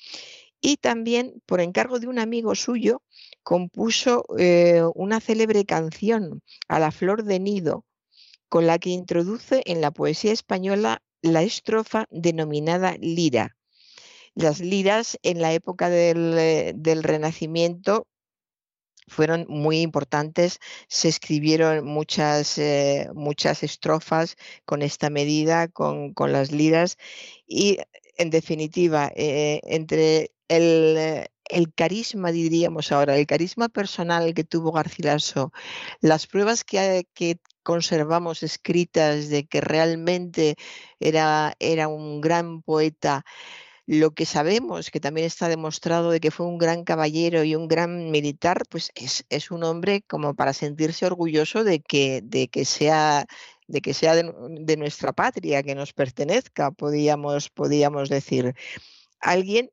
Y 0.67 0.79
también, 0.79 1.43
por 1.45 1.61
encargo 1.61 2.01
de 2.01 2.07
un 2.07 2.19
amigo 2.19 2.55
suyo, 2.55 3.03
compuso 3.43 4.25
eh, 4.39 4.83
una 4.95 5.21
célebre 5.21 5.67
canción, 5.67 6.43
A 6.69 6.79
la 6.79 6.91
flor 6.91 7.25
de 7.25 7.39
nido, 7.39 7.85
con 8.49 8.67
la 8.67 8.79
que 8.79 8.89
introduce 8.89 9.61
en 9.67 9.83
la 9.83 9.91
poesía 9.91 10.33
española 10.33 11.03
la 11.21 11.43
estrofa 11.43 12.07
denominada 12.11 12.97
lira 12.99 13.59
las 14.35 14.61
liras 14.61 15.19
en 15.23 15.43
la 15.43 15.53
época 15.53 15.91
del, 15.91 16.35
eh, 16.39 16.75
Renacimiento 17.03 18.09
fueron 19.07 19.45
muy 19.51 19.83
importantes. 19.83 20.61
Se 20.89 21.09
escribieron 21.09 21.85
muchas, 21.85 22.57
eh, 22.57 23.11
muchas 23.13 23.63
estrofas 23.63 24.37
con 24.65 24.81
esta 24.81 25.11
medida, 25.11 25.69
con, 25.69 26.15
las 26.33 26.53
liras. 26.53 26.97
Y 27.47 27.79
en 28.17 28.31
definitiva, 28.31 29.13
entre 29.15 30.34
el, 30.49 31.29
carisma, 31.75 32.33
diríamos 32.33 32.93
ahora, 32.93 33.17
el 33.17 33.27
carisma 33.27 33.69
personal 33.69 34.35
que 34.35 34.45
tuvo 34.45 34.73
Garcilaso, 34.73 35.53
las 36.01 36.27
pruebas 36.27 36.65
que, 36.65 37.07
que 37.15 37.39
conservamos 37.63 38.43
escritas 38.43 39.29
de 39.29 39.47
que 39.47 39.61
realmente 39.61 40.57
era, 41.01 41.55
era 41.59 41.89
un 41.89 42.21
gran 42.21 42.63
poeta, 42.63 43.25
lo 43.87 44.13
que 44.15 44.25
sabemos, 44.27 44.91
que 44.91 45.01
también 45.01 45.27
está 45.27 45.49
demostrado 45.49 46.11
de 46.11 46.21
que 46.21 46.31
fue 46.31 46.47
un 46.47 46.59
gran 46.59 46.85
caballero 46.85 47.45
y 47.45 47.55
un 47.55 47.69
gran 47.69 48.11
militar, 48.11 48.63
pues 48.71 48.91
es, 48.95 49.51
un 49.51 49.65
hombre 49.65 50.03
como 50.09 50.35
para 50.35 50.53
sentirse 50.55 51.05
orgulloso 51.07 51.65
de 51.65 51.81
que, 51.81 52.23
de 52.25 52.49
que 52.49 52.65
sea 52.65 53.27
de 53.67 53.81
que 53.81 53.95
sea 53.95 54.15
de, 54.15 54.77
nuestra 54.77 55.13
patria, 55.13 55.63
que 55.63 55.75
nos 55.75 55.95
pertenezca, 55.95 56.71
podíamos, 56.71 57.49
podíamos 57.49 58.11
decir. 58.11 58.55
Alguien 59.21 59.71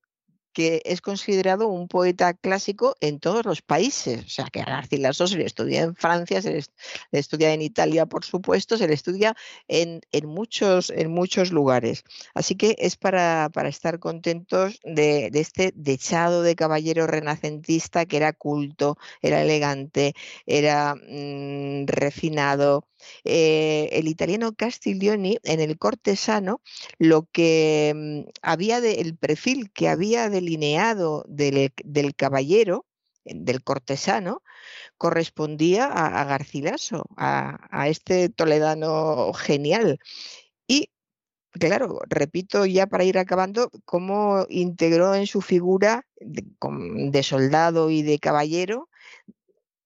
que 0.53 0.81
es 0.85 1.01
considerado 1.01 1.67
un 1.67 1.87
poeta 1.87 2.33
clásico 2.33 2.95
en 2.99 3.19
todos 3.19 3.45
los 3.45 3.61
países. 3.61 4.25
O 4.25 4.29
sea, 4.29 4.45
que 4.51 4.61
a 4.61 4.65
Garcilaso 4.65 5.27
se 5.27 5.37
le 5.37 5.45
estudia 5.45 5.81
en 5.81 5.95
Francia, 5.95 6.41
se 6.41 6.53
le, 6.53 6.63
estudia 7.11 7.53
en 7.53 7.61
Italia, 7.61 8.05
por 8.05 8.25
supuesto, 8.25 8.77
se 8.77 8.87
le 8.87 8.93
estudia 8.93 9.35
en, 9.67 10.01
muchos, 10.23 10.89
en 10.89 11.11
muchos 11.11 11.51
lugares. 11.51 12.03
Así 12.33 12.55
que 12.55 12.75
es 12.79 12.95
para, 12.97 13.49
estar 13.65 13.99
contentos 13.99 14.79
de, 14.83 15.29
este 15.33 15.71
dechado 15.75 16.43
de 16.43 16.55
caballero 16.55 17.07
renacentista 17.07 18.05
que 18.05 18.17
era 18.17 18.33
culto, 18.33 18.97
era 19.21 19.41
elegante, 19.41 20.13
era 20.45 20.95
mm, 20.95 21.85
refinado, 21.87 22.85
eh, 23.23 23.89
el 23.93 24.07
italiano 24.07 24.53
Castiglioni 24.53 25.39
en 25.43 25.59
el 25.59 25.77
cortesano 25.77 26.61
lo 26.97 27.27
que 27.31 27.93
mm, 27.95 28.29
había 28.41 28.81
de, 28.81 29.01
el 29.01 29.17
perfil 29.17 29.71
que 29.71 29.89
había 29.89 30.29
delineado 30.41 31.23
del, 31.27 31.71
caballero 32.15 32.85
eh, 33.25 33.33
del 33.35 33.63
cortesano 33.63 34.41
correspondía 34.97 35.85
a, 35.85 36.23
Garcilaso, 36.25 37.05
a, 37.17 37.87
este 37.87 38.29
toledano 38.29 39.33
genial. 39.33 39.99
Y 40.67 40.89
claro, 41.51 41.99
repito 42.07 42.65
ya 42.65 42.87
para 42.87 43.03
ir 43.03 43.17
acabando, 43.17 43.71
cómo 43.85 44.45
integró 44.49 45.15
en 45.15 45.27
su 45.27 45.41
figura 45.41 46.05
de 46.19 47.23
soldado 47.23 47.89
y 47.89 48.03
de 48.03 48.19
caballero 48.19 48.89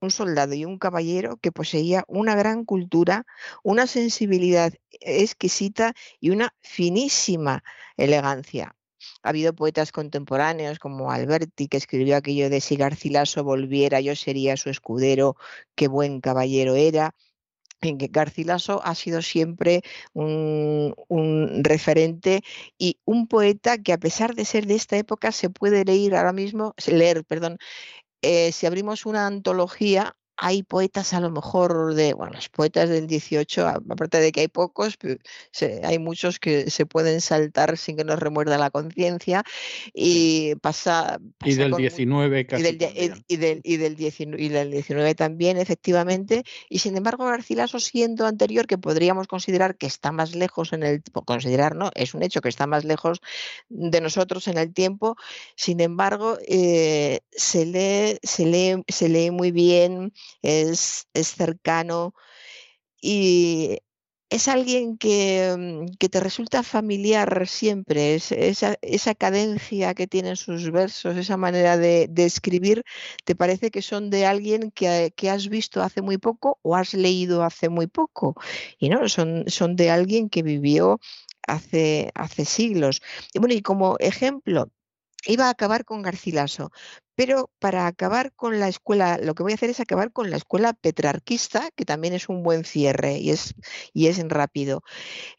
un 0.01 0.11
soldado 0.11 0.53
y 0.53 0.65
un 0.65 0.77
caballero 0.77 1.37
que 1.37 1.51
poseía 1.51 2.03
una 2.07 2.35
gran 2.35 2.65
cultura, 2.65 3.25
una 3.63 3.87
sensibilidad 3.87 4.73
exquisita 4.91 5.93
y 6.19 6.29
una 6.29 6.53
finísima 6.61 7.63
elegancia. 7.97 8.75
Ha 9.23 9.29
habido 9.29 9.53
poetas 9.53 9.91
contemporáneos 9.91 10.79
como 10.79 11.11
Alberti, 11.11 11.67
que 11.67 11.77
escribió 11.77 12.17
aquello 12.17 12.49
de 12.49 12.61
si 12.61 12.75
Garcilaso 12.75 13.43
volviera, 13.43 14.01
yo 14.01 14.15
sería 14.15 14.57
su 14.57 14.69
escudero, 14.69 15.35
qué 15.75 15.87
buen 15.87 16.21
caballero 16.21 16.75
era. 16.75 17.15
En 17.81 17.97
que 17.97 18.07
Garcilaso 18.07 18.81
ha 18.83 18.95
sido 18.95 19.21
siempre 19.21 19.81
un, 20.13 20.95
referente 21.63 22.41
y 22.77 22.99
un 23.05 23.27
poeta 23.27 23.77
que 23.77 23.93
a 23.93 23.97
pesar 23.99 24.33
de 24.35 24.45
ser 24.45 24.65
de 24.65 24.75
esta 24.75 24.97
época 24.97 25.31
se 25.31 25.49
puede 25.49 25.85
leer 25.85 26.15
ahora 26.15 26.33
mismo, 26.33 26.73
leer, 26.87 27.25
perdón, 27.25 27.57
eh, 28.21 28.51
si 28.51 28.65
abrimos 28.65 29.05
una 29.05 29.27
antología, 29.27 30.15
hay 30.37 30.63
poetas 30.63 31.13
a 31.13 31.19
lo 31.19 31.31
mejor 31.31 31.93
de, 31.93 32.13
bueno, 32.13 32.33
los 32.33 32.49
poetas 32.49 32.89
del 32.89 33.07
18, 33.07 33.67
aparte 33.67 34.19
de 34.19 34.31
que 34.31 34.41
hay 34.41 34.47
pocos, 34.47 34.97
hay 35.83 35.99
muchos 35.99 36.39
que 36.39 36.69
se 36.69 36.85
pueden 36.85 37.21
saltar 37.21 37.77
sin 37.77 37.97
que 37.97 38.03
nos 38.03 38.19
remuerda 38.19 38.57
la 38.57 38.69
conciencia 38.69 39.43
y 39.93 40.55
pasa, 40.55 41.19
Y 41.43 41.55
del 41.55 41.73
19 41.73 42.45
casi. 42.45 42.61
Y 42.61 43.37
del, 43.37 43.61
y, 43.63 43.77
del, 43.77 43.95
19, 43.95 45.15
también, 45.15 45.57
efectivamente. 45.57 46.43
Y 46.69 46.79
sin 46.79 46.97
embargo, 46.97 47.25
Garcilaso, 47.25 47.79
siendo 47.79 48.25
anterior, 48.25 48.67
que 48.67 48.77
podríamos 48.77 49.27
considerar 49.27 49.77
que 49.77 49.87
está 49.87 50.11
más 50.11 50.35
lejos 50.35 50.73
en 50.73 50.83
el 50.83 51.01
considerar, 51.25 51.75
no, 51.75 51.91
es 51.95 52.13
un 52.13 52.23
hecho 52.23 52.41
que 52.41 52.49
está 52.49 52.67
más 52.67 52.83
lejos 52.83 53.21
de 53.69 54.01
nosotros 54.01 54.47
en 54.47 54.57
el 54.57 54.73
tiempo, 54.73 55.15
sin 55.55 55.79
embargo, 55.79 56.37
eh, 56.47 57.21
se, 57.31 57.65
lee, 57.65 58.19
se, 58.23 58.45
lee, 58.45 58.83
se 58.87 59.09
lee 59.09 59.31
muy 59.31 59.51
bien 59.51 60.13
es, 60.41 61.07
cercano 61.13 62.13
y 63.01 63.79
es 64.29 64.47
alguien 64.47 64.97
que, 64.97 65.55
mm, 65.57 66.07
te 66.09 66.19
resulta 66.19 66.63
familiar 66.63 67.47
siempre, 67.47 68.15
esa, 68.15 69.15
cadencia 69.15 69.93
que 69.93 70.07
tienen 70.07 70.35
sus 70.35 70.71
versos, 70.71 71.15
esa 71.17 71.37
manera 71.37 71.77
de, 71.77 72.09
escribir, 72.17 72.83
te 73.25 73.35
parece 73.35 73.71
que 73.71 73.81
son 73.81 74.09
de 74.09 74.25
alguien 74.25 74.71
que, 74.71 75.13
has 75.29 75.49
visto 75.49 75.81
hace 75.81 76.01
muy 76.01 76.17
poco 76.17 76.59
o 76.63 76.75
has 76.75 76.93
leído 76.93 77.43
hace 77.43 77.69
muy 77.69 77.87
poco. 77.87 78.35
Y 78.79 78.89
no, 78.89 79.07
son, 79.09 79.45
son 79.47 79.75
de 79.75 79.89
alguien 79.91 80.29
que 80.29 80.43
vivió 80.43 80.99
hace, 81.47 82.11
hace 82.15 82.45
siglos. 82.45 83.01
Y 83.33 83.39
bueno, 83.39 83.53
y 83.55 83.61
como 83.61 83.97
ejemplo, 83.99 84.69
iba 85.25 85.47
a 85.47 85.49
acabar 85.49 85.85
con 85.85 86.01
Garcilaso, 86.01 86.71
pero 87.15 87.49
para 87.59 87.87
acabar 87.87 88.33
con 88.33 88.59
la 88.59 88.67
escuela, 88.67 89.17
lo 89.17 89.35
que 89.35 89.43
voy 89.43 89.53
a 89.53 89.55
hacer 89.55 89.69
es 89.69 89.79
acabar 89.79 90.11
con 90.11 90.29
la 90.29 90.37
escuela 90.37 90.73
petrarquista, 90.73 91.69
que 91.75 91.85
también 91.85 92.13
es 92.13 92.29
un 92.29 92.43
buen 92.43 92.65
cierre 92.65 93.17
y 93.17 93.31
es, 93.31 93.55
y 93.93 94.07
es 94.07 94.19
rápido. 94.27 94.83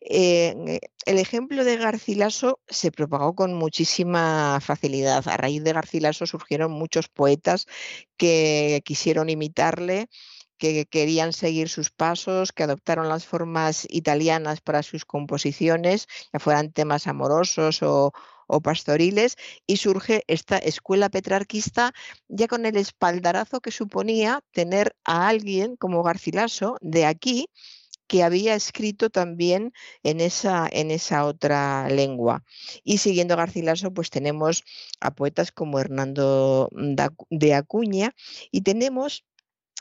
Eh, 0.01 0.81
el 1.07 1.19
ejemplo 1.19 1.65
de 1.65 1.77
Garcilaso 1.77 2.61
se 2.69 2.93
propagó 2.93 3.35
con 3.35 3.55
muchísima 3.55 4.59
facilidad. 4.61 5.27
A 5.29 5.37
raíz 5.37 5.63
de 5.65 5.73
Garcilaso 5.73 6.27
surgieron 6.27 6.73
muchos 6.73 7.09
poetas 7.09 7.67
que 8.17 8.83
quisieron 8.85 9.29
imitarle 9.29 10.09
que 10.59 10.87
querían 10.87 11.33
seguir 11.35 11.69
sus 11.69 11.91
pasos, 11.91 12.53
que 12.53 12.63
adoptaron 12.63 13.09
las 13.09 13.27
formas 13.27 13.87
italianas 13.91 14.61
para 14.63 14.83
sus 14.83 15.05
composiciones, 15.05 16.09
ya 16.33 16.39
fueran 16.39 16.73
temas 16.73 17.07
amorosos 17.07 17.83
o, 17.83 18.13
o 18.47 18.61
pastoriles 18.61 19.37
y 19.67 19.79
surge 19.79 20.25
esta 20.27 20.59
escuela 20.59 21.09
petrarquista 21.09 21.93
ya 22.29 22.49
con 22.49 22.67
el 22.67 22.77
espaldarazo 22.77 23.61
que 23.61 23.71
suponía 23.71 24.41
tener 24.53 24.97
a 25.05 25.29
alguien 25.29 25.77
como 25.77 26.03
Garcilaso 26.03 26.77
de 26.81 27.07
aquí 27.07 27.49
que 28.07 28.23
había 28.23 28.55
escrito 28.55 29.11
también 29.11 29.73
en 30.03 30.21
esa, 30.21 30.69
en 30.71 30.91
esa 30.91 31.25
otra 31.25 31.89
lengua. 31.89 32.45
Y 32.85 32.99
siguiendo 32.99 33.37
Garcilaso, 33.37 33.93
pues 33.93 34.11
tenemos 34.11 34.65
a 35.01 35.15
poetas 35.15 35.53
como 35.53 35.81
Hernando 35.81 36.71
de 37.31 37.55
Acuña 37.55 38.15
y 38.51 38.63
tenemos 38.63 39.25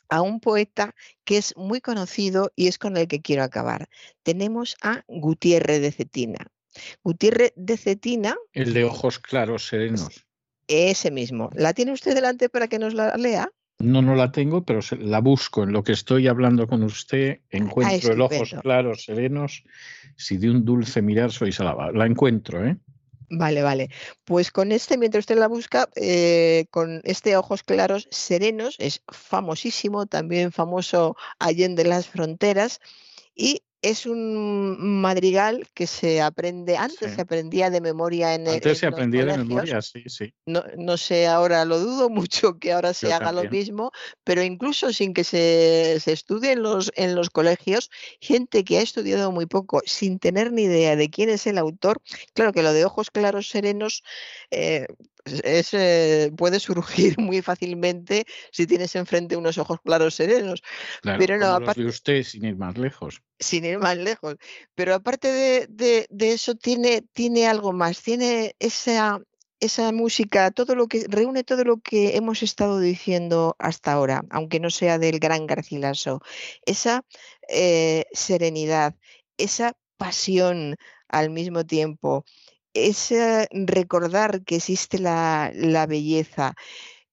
a 0.10 0.22
un 0.22 0.40
poeta 0.40 0.96
que 1.24 1.38
es 1.38 1.56
muy 1.58 1.82
conocido 1.82 2.52
y 2.56 2.68
es 2.68 2.78
con 2.78 2.98
el 2.98 3.08
que 3.08 3.22
quiero 3.22 3.44
acabar. 3.44 3.90
Tenemos 4.24 4.76
a 4.82 5.04
Gutiérrez 5.08 5.82
de 5.82 5.92
Cetina. 5.92 6.55
Gutiérrez 7.04 7.54
de 7.56 7.78
Cetina. 7.78 8.36
El 8.54 8.74
de 8.74 8.84
ojos 8.84 9.20
claros, 9.20 9.68
serenos. 9.68 10.26
Ese 10.68 11.12
mismo. 11.12 11.50
¿La 11.54 11.74
tiene 11.74 11.92
usted 11.92 12.16
delante 12.16 12.50
para 12.50 12.68
que 12.68 12.80
nos 12.80 12.94
la 12.94 13.16
lea? 13.18 13.50
No, 13.80 14.02
no 14.02 14.16
la 14.16 14.32
tengo, 14.32 14.64
pero 14.64 14.80
la 15.00 15.20
busco. 15.20 15.64
En 15.64 15.74
lo 15.74 15.84
que 15.84 15.92
estoy 15.92 16.28
hablando 16.28 16.68
con 16.68 16.82
usted, 16.84 17.40
ah, 17.42 17.46
encuentro 17.52 18.14
el 18.14 18.22
ojos 18.22 18.56
claros, 18.62 19.04
serenos. 19.04 19.64
Si 20.16 20.38
de 20.38 20.50
un 20.50 20.64
dulce 20.64 21.02
mirar 21.02 21.32
soy 21.32 21.52
salada. 21.52 21.92
La 21.92 22.06
encuentro, 22.06 22.66
¿eh? 22.66 22.78
Vale, 23.30 23.64
vale. 23.64 23.90
Pues 24.24 24.52
con 24.52 24.72
este, 24.72 24.98
mientras 24.98 25.24
usted 25.24 25.38
la 25.38 25.48
busca, 25.48 25.90
eh, 25.96 26.66
con 26.70 27.02
este 27.04 27.36
ojos 27.38 27.64
claros, 27.64 28.08
serenos, 28.12 28.76
es 28.80 29.02
famosísimo, 29.08 30.06
también 30.06 30.52
famoso 30.52 31.18
allende 31.40 31.84
las 31.84 32.08
fronteras. 32.08 32.80
Y 33.36 33.64
es 33.86 34.08
un 34.08 35.00
madrigal 35.00 35.68
que 35.76 35.86
se 35.86 36.20
aprende, 36.20 36.76
antes 36.76 37.14
se 37.14 37.22
aprendía 37.22 37.70
de 37.70 37.82
memoria 37.82 38.34
en 38.34 38.48
el. 38.48 38.56
Antes 38.56 38.80
se 38.80 38.88
aprendía 38.88 39.26
de 39.26 39.38
memoria, 39.38 39.80
sí, 39.84 40.04
sí. 40.08 40.34
No, 40.48 40.98
sé, 40.98 41.28
ahora 41.28 41.66
lo 41.66 41.80
dudo 41.80 42.10
mucho 42.10 42.58
que 42.58 42.74
ahora 42.74 42.96
se 42.96 43.14
haga 43.14 43.32
lo 43.32 43.44
mismo, 43.44 43.92
pero 44.24 44.42
incluso 44.42 44.92
sin 44.92 45.14
que 45.14 45.24
se, 45.24 46.00
se, 46.00 46.14
estudie 46.14 46.54
en 46.54 46.64
los, 46.64 46.92
en 46.96 47.14
los 47.14 47.30
colegios, 47.30 47.92
gente 48.20 48.64
que 48.64 48.80
ha 48.80 48.82
estudiado 48.82 49.32
muy 49.32 49.46
poco, 49.46 49.84
sin 49.86 50.18
tener 50.18 50.52
ni 50.52 50.64
idea 50.64 50.96
de 50.96 51.12
quién 51.12 51.30
es 51.30 51.46
el 51.46 51.60
autor, 51.60 52.02
claro 52.34 52.54
que 52.54 52.64
lo 52.64 52.74
de 52.74 52.86
ojos 52.86 53.12
claros 53.12 53.50
serenos 53.50 54.02
eh, 54.50 54.88
es, 55.26 55.74
eh, 55.74 56.32
puede 56.38 56.60
surgir 56.60 57.16
muy 57.20 57.42
fácilmente 57.42 58.26
si 58.52 58.68
tienes 58.68 58.96
enfrente 58.96 59.36
unos 59.36 59.58
ojos 59.58 59.80
claros 59.84 60.16
serenos. 60.16 60.62
pero 61.02 61.38
no, 61.38 61.48
aparte, 61.48 61.82
de 61.82 61.88
usted 61.88 62.24
sin 62.24 62.46
ir 62.46 62.56
más 62.56 62.78
lejos. 62.78 63.22
Sin 63.40 63.66
ir 63.66 63.80
más 63.80 63.98
lejos. 63.98 64.36
Pero 64.76 64.94
aparte 64.94 65.68
de, 65.68 66.08
eso, 66.20 66.56
tiene, 66.56 67.02
tiene 67.14 67.48
algo 67.48 67.74
más. 67.74 68.02
Tiene 68.02 68.56
esa, 68.60 69.20
esa 69.60 69.92
música, 69.92 70.52
todo 70.52 70.76
lo 70.76 70.88
que 70.88 71.06
reúne 71.10 71.44
todo 71.44 71.64
lo 71.64 71.78
que 71.78 72.16
hemos 72.16 72.44
estado 72.44 72.80
diciendo 72.80 73.56
hasta 73.60 73.94
ahora, 73.94 74.24
aunque 74.30 74.60
no 74.60 74.70
sea 74.70 75.00
del 75.00 75.20
gran 75.20 75.48
Garcilaso. 75.48 76.22
Esa 76.66 77.04
eh, 77.50 78.06
serenidad, 78.14 78.96
esa 79.38 79.74
pasión 79.98 80.76
al 81.08 81.30
mismo 81.30 81.66
tiempo 81.66 82.26
ese 82.76 83.48
recordar 83.52 84.44
que 84.44 84.58
existe 84.58 85.00
la, 85.00 85.52
belleza, 85.88 86.54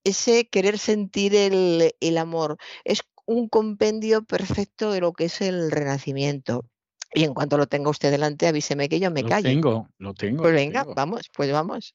ese 0.04 0.48
querer 0.48 0.78
sentir 0.78 1.34
el, 1.34 2.18
amor, 2.18 2.58
es 2.84 3.02
un 3.24 3.48
compendio 3.48 4.24
perfecto 4.24 4.92
de 4.92 5.00
lo 5.00 5.12
que 5.12 5.26
es 5.26 5.40
el 5.40 5.70
renacimiento. 5.70 6.66
Y 7.14 7.24
en 7.24 7.34
cuanto 7.34 7.56
lo 7.58 7.66
tenga 7.66 7.90
usted 7.90 8.10
delante, 8.10 8.46
avíseme 8.46 8.88
que 8.88 8.98
yo 8.98 9.10
me 9.10 9.24
callo. 9.24 9.48
Lo 9.48 9.54
tengo, 9.54 9.88
lo 9.98 10.14
tengo. 10.14 10.42
Pues 10.42 10.54
venga, 10.54 10.84
vamos, 10.96 11.30
pues 11.34 11.52
vamos. 11.52 11.94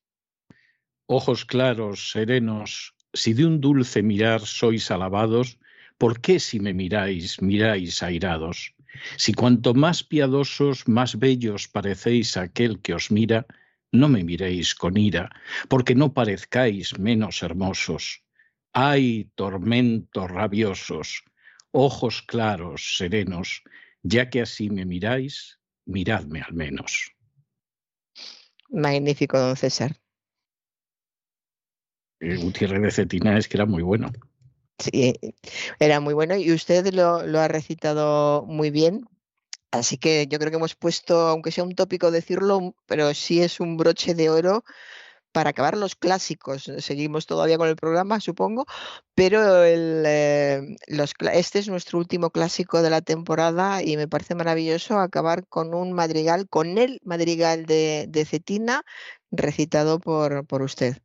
Ojos 1.07 1.45
claros, 1.45 2.11
serenos, 2.11 2.93
si 3.13 3.33
de 3.33 3.45
un 3.45 3.59
dulce 3.59 4.03
mirar 4.03 4.41
sois 4.41 4.91
alabados, 4.91 5.57
¿por 5.97 6.21
qué 6.21 6.39
si 6.39 6.59
me 6.59 6.73
miráis, 6.73 7.41
miráis 7.41 8.03
airados? 8.03 8.75
Si 9.17 9.33
cuanto 9.33 9.73
más 9.73 10.03
piadosos, 10.03 10.87
más 10.87 11.17
bellos 11.19 11.67
parecéis 11.67 12.37
aquel 12.37 12.81
que 12.81 12.93
os 12.93 13.11
mira, 13.11 13.45
no 13.91 14.09
me 14.09 14.23
miréis 14.23 14.75
con 14.75 14.97
ira, 14.97 15.29
porque 15.69 15.95
no 15.95 16.13
parezcáis 16.13 16.97
menos 16.99 17.41
hermosos. 17.43 18.23
Ay, 18.73 19.31
tormentos 19.35 20.29
rabiosos, 20.29 21.23
ojos 21.71 22.21
claros, 22.21 22.97
serenos, 22.97 23.63
ya 24.03 24.29
que 24.29 24.41
así 24.41 24.69
me 24.69 24.85
miráis, 24.85 25.59
miradme 25.85 26.41
al 26.41 26.53
menos. 26.53 27.13
Magnífico, 28.69 29.39
don 29.39 29.55
César. 29.55 29.95
Eh, 32.19 32.35
Gutiérrez 32.37 32.81
de 32.81 32.91
Cetina 32.91 33.37
es 33.37 33.47
que 33.47 33.57
era 33.57 33.65
muy 33.65 33.83
bueno. 33.83 34.11
Sí, 34.79 35.13
era 35.79 35.99
muy 35.99 36.13
bueno 36.13 36.35
y 36.35 36.51
usted 36.53 36.93
lo, 36.93 37.17
ha 37.39 37.47
recitado 37.47 38.43
muy 38.45 38.69
bien. 38.71 39.05
Así 39.71 39.97
que 39.97 40.27
yo 40.27 40.39
creo 40.39 40.51
que 40.51 40.57
hemos 40.57 40.75
puesto, 40.75 41.27
aunque 41.27 41.51
sea 41.51 41.63
un 41.63 41.75
tópico 41.75 42.11
decirlo, 42.11 42.75
pero 42.87 43.13
sí 43.13 43.41
es 43.41 43.59
un 43.59 43.77
broche 43.77 44.15
de 44.15 44.29
oro 44.29 44.63
para 45.31 45.51
acabar 45.51 45.77
los 45.77 45.95
clásicos. 45.95 46.71
Seguimos 46.79 47.27
todavía 47.27 47.57
con 47.57 47.69
el 47.69 47.75
programa, 47.75 48.19
supongo, 48.21 48.65
pero 49.15 49.63
el, 49.63 50.03
eh, 50.05 50.75
este 51.33 51.59
es 51.59 51.67
nuestro 51.69 51.99
último 51.99 52.31
clásico 52.31 52.81
de 52.81 52.89
la 52.91 53.01
temporada 53.01 53.83
y 53.83 53.97
me 53.97 54.07
parece 54.07 54.35
maravilloso 54.35 54.99
acabar 54.99 55.47
con 55.47 55.73
un 55.75 55.93
madrigal, 55.93 56.47
con 56.49 56.77
el 56.77 56.99
madrigal 57.03 57.65
de, 57.65 58.07
de 58.09 58.25
Cetina, 58.25 58.83
recitado 59.31 59.99
por, 59.99 60.45
por 60.47 60.61
usted. 60.61 60.97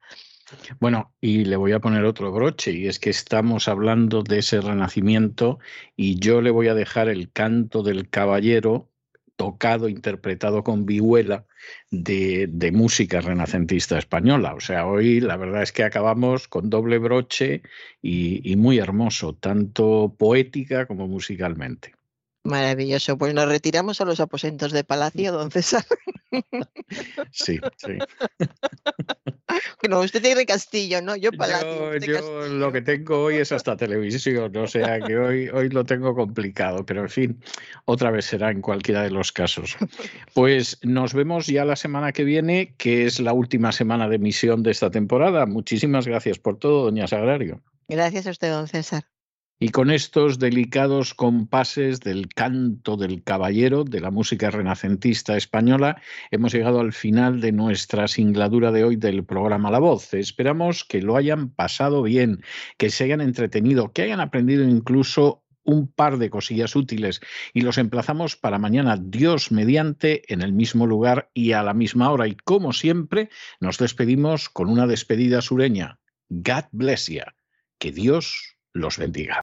Bueno, 0.81 1.13
y 1.21 1.45
le 1.45 1.57
voy 1.57 1.73
a 1.73 1.81
poner 1.81 2.05
otro 2.05 2.33
broche, 2.33 2.73
y 2.73 2.87
es 2.87 2.99
que 2.99 3.11
estamos 3.11 3.69
hablando 3.69 4.23
de 4.23 4.39
ese 4.39 4.61
renacimiento, 4.61 5.59
y 5.97 6.19
yo 6.19 6.41
le 6.41 6.51
voy 6.51 6.69
a 6.69 6.75
dejar 6.75 7.09
el 7.09 7.31
canto 7.31 7.83
del 7.83 8.09
caballero 8.09 8.89
tocado, 9.37 9.89
interpretado 9.89 10.63
con 10.63 10.87
vihuela 10.87 11.47
de, 11.91 12.71
música 12.73 13.21
renacentista 13.21 13.99
española. 13.99 14.55
O 14.55 14.61
sea, 14.61 14.87
hoy 14.87 15.21
la 15.21 15.37
verdad 15.37 15.63
es 15.63 15.73
que 15.73 15.85
acabamos 15.85 16.49
con 16.49 16.71
doble 16.71 16.99
broche 16.99 17.63
y 18.03 18.55
muy 18.57 18.79
hermoso, 18.79 19.35
tanto 19.35 20.15
poética 20.19 20.87
como 20.87 21.09
musicalmente. 21.09 21.95
Maravilloso. 22.45 23.17
Pues 23.17 23.35
nos 23.35 23.49
retiramos 23.49 24.01
a 24.01 24.05
los 24.05 24.19
aposentos 24.19 24.73
de 24.73 24.85
Palacio, 24.85 25.33
don 25.33 25.51
César. 25.51 25.85
Sí, 27.31 27.61
sí. 27.77 27.99
No, 29.89 30.01
usted 30.01 30.23
tiene 30.23 30.47
castillo, 30.47 31.03
¿no? 31.03 31.17
Yo 31.17 31.33
Palacio. 31.33 31.97
Yo, 31.99 32.49
lo 32.49 32.73
que 32.73 32.83
tengo 32.83 33.25
hoy 33.25 33.37
es 33.37 33.51
hasta 33.53 33.77
televisión, 33.77 34.57
o 34.57 34.67
sea 34.67 35.01
que 35.01 35.19
hoy, 35.19 35.49
hoy 35.49 35.69
lo 35.71 35.85
tengo 35.85 36.15
complicado, 36.15 36.87
pero 36.87 37.03
en 37.03 37.09
fin, 37.09 37.41
otra 37.85 38.11
vez 38.11 38.27
será 38.27 38.51
en 38.51 38.61
cualquiera 38.61 39.03
de 39.03 39.11
los 39.11 39.33
casos. 39.33 39.77
Pues 40.35 40.79
nos 40.83 41.15
vemos 41.15 41.47
ya 41.47 41.65
la 41.65 41.77
semana 41.77 42.13
que 42.13 42.25
viene, 42.25 42.75
que 42.79 43.07
es 43.07 43.21
la 43.21 43.33
última 43.33 43.73
semana 43.73 44.09
de 44.09 44.17
emisión 44.17 44.63
de 44.63 44.71
esta 44.71 44.91
temporada. 44.91 45.47
Muchísimas 45.47 46.07
gracias 46.07 46.39
por 46.39 46.59
todo, 46.59 46.85
doña 46.85 47.07
Sagrario. 47.07 47.61
Gracias 47.89 48.27
a 48.27 48.31
usted, 48.31 48.51
don 48.51 48.69
César. 48.69 49.12
Y 49.63 49.69
con 49.69 49.93
estos 49.93 50.41
delicados 50.41 51.15
compases 51.15 52.01
del 52.01 52.27
canto 52.27 52.97
del 52.97 53.23
caballero 53.23 53.85
de 53.85 54.01
la 54.01 54.11
música 54.11 54.51
renacentista 54.51 55.37
española, 55.37 56.03
hemos 56.33 56.53
llegado 56.53 56.81
al 56.81 56.93
final 56.93 57.41
de 57.41 57.53
nuestra 57.53 58.09
singladura 58.09 58.73
de 58.73 58.83
hoy 58.83 58.97
del 58.97 59.25
programa 59.25 59.71
La 59.71 59.79
Voz. 59.79 60.15
Esperamos 60.15 60.83
que 60.83 61.01
lo 61.01 61.17
hayan 61.17 61.49
pasado 61.49 62.03
bien, 62.03 62.43
que 62.77 62.91
se 62.91 63.05
hayan 63.05 63.21
entretenido, 63.21 63.93
que 63.93 64.03
hayan 64.03 64.19
aprendido 64.19 64.65
incluso 64.65 65.45
un 65.63 65.87
par 65.87 66.19
de 66.19 66.29
cosillas 66.29 66.75
útiles 66.75 67.21
y 67.55 67.61
los 67.61 67.79
emplazamos 67.79 68.35
para 68.35 68.59
mañana, 68.59 68.99
Dios 69.01 69.53
mediante, 69.53 70.25
en 70.27 70.43
el 70.43 70.53
mismo 70.53 70.89
lugar 70.89 71.31
y 71.35 71.53
a 71.53 71.63
la 71.63 71.73
misma 71.73 72.11
hora. 72.11 72.27
Y 72.27 72.35
como 72.35 72.73
siempre, 72.73 73.31
nos 73.61 73.79
despedimos 73.79 74.49
con 74.49 74.69
una 74.69 74.89
despedida 74.89 75.41
sureña. 75.41 76.01
God 76.31 76.65
bless 76.73 77.07
you. 77.07 77.23
Que 77.79 77.93
Dios 77.93 78.57
los 78.73 78.99
bendiga. 78.99 79.43